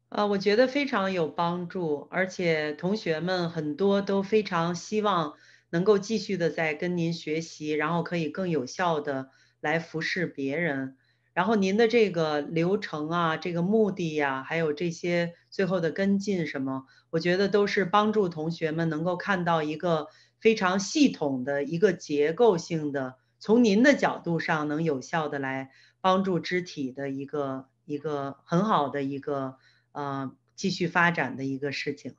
[0.08, 5.34] 啊，我觉得非常有帮助，而且同学们很多都非常希望
[5.68, 9.28] 能够继续的在跟您学习，然后可以更有效的
[9.60, 10.96] 来服侍别人。
[11.34, 20.08] 然后您的这个流程啊，这个目的呀，还有这些最后的跟进什么，我觉得都是帮助同学们能够看到一个
[20.40, 29.58] 非常系统的一个结构性的，从您的角度上能有效的来帮助肢体的一个一个很好的一个
[29.98, 32.14] 呃继续发展的一个事情。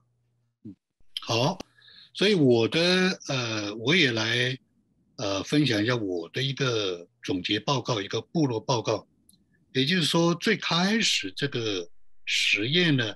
[0.65, 0.75] 嗯，
[1.21, 1.57] 好，
[2.13, 4.57] 所以我的呃我也来
[5.15, 9.07] 呃分享一下我的一个总结报告，一个部落报告。
[9.71, 11.89] 也就是说，最开始这个
[12.25, 13.15] 实验呢，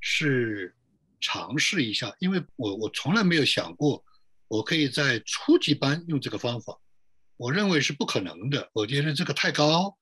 [0.00, 0.76] 是
[1.18, 4.04] 尝试一下，因为我我从来没有想过，
[4.46, 6.78] 我可以在初级班用这个方法，
[7.36, 8.70] 我认为是不可能的。
[8.74, 9.96] 我觉得这个太高、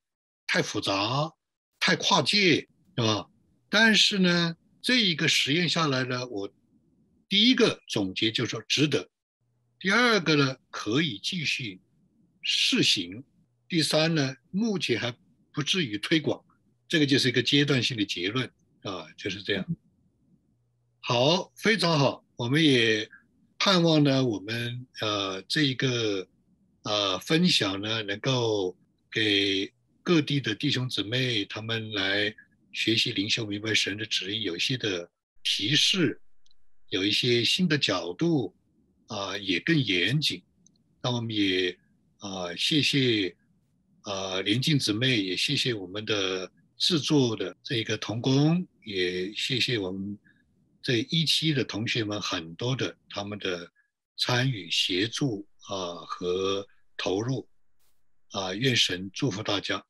[0.46, 1.32] 太复杂、
[1.78, 3.28] 太跨界，是吧？
[3.72, 6.52] 但是呢，这一个实验下来呢，我
[7.26, 9.08] 第一个总结就是说值得，
[9.80, 11.80] 第二个呢可以继续
[12.42, 13.24] 试行，
[13.66, 15.16] 第三呢目前还。
[15.54, 16.42] 不至于推广，
[16.88, 18.50] 这个就是一个阶段性的结论
[18.84, 19.76] 啊，就是这样。
[21.00, 23.06] 好，非常好，我们也
[23.58, 26.26] 盼望呢，我们呃这一个
[26.84, 28.74] 呃分享呢，能够
[29.10, 29.70] 给
[30.02, 32.34] 各地的弟兄姊妹他们来
[32.72, 35.10] 学习灵修明白神的旨意，有一些的
[35.42, 36.20] 提示，
[36.88, 38.54] 有一些新的角度
[39.06, 40.42] 啊，也更严谨。
[41.02, 41.78] 那我们也
[42.18, 43.36] 啊，谢谢。
[44.04, 50.18] 呃，连静姊妹也谢谢我们的制作的这个童工，也谢谢我们
[50.82, 53.70] 这一期的同学们很多的他们的
[54.16, 56.66] 参与、协助啊和
[56.96, 57.48] 投入
[58.32, 59.86] 啊，愿神祝福大家。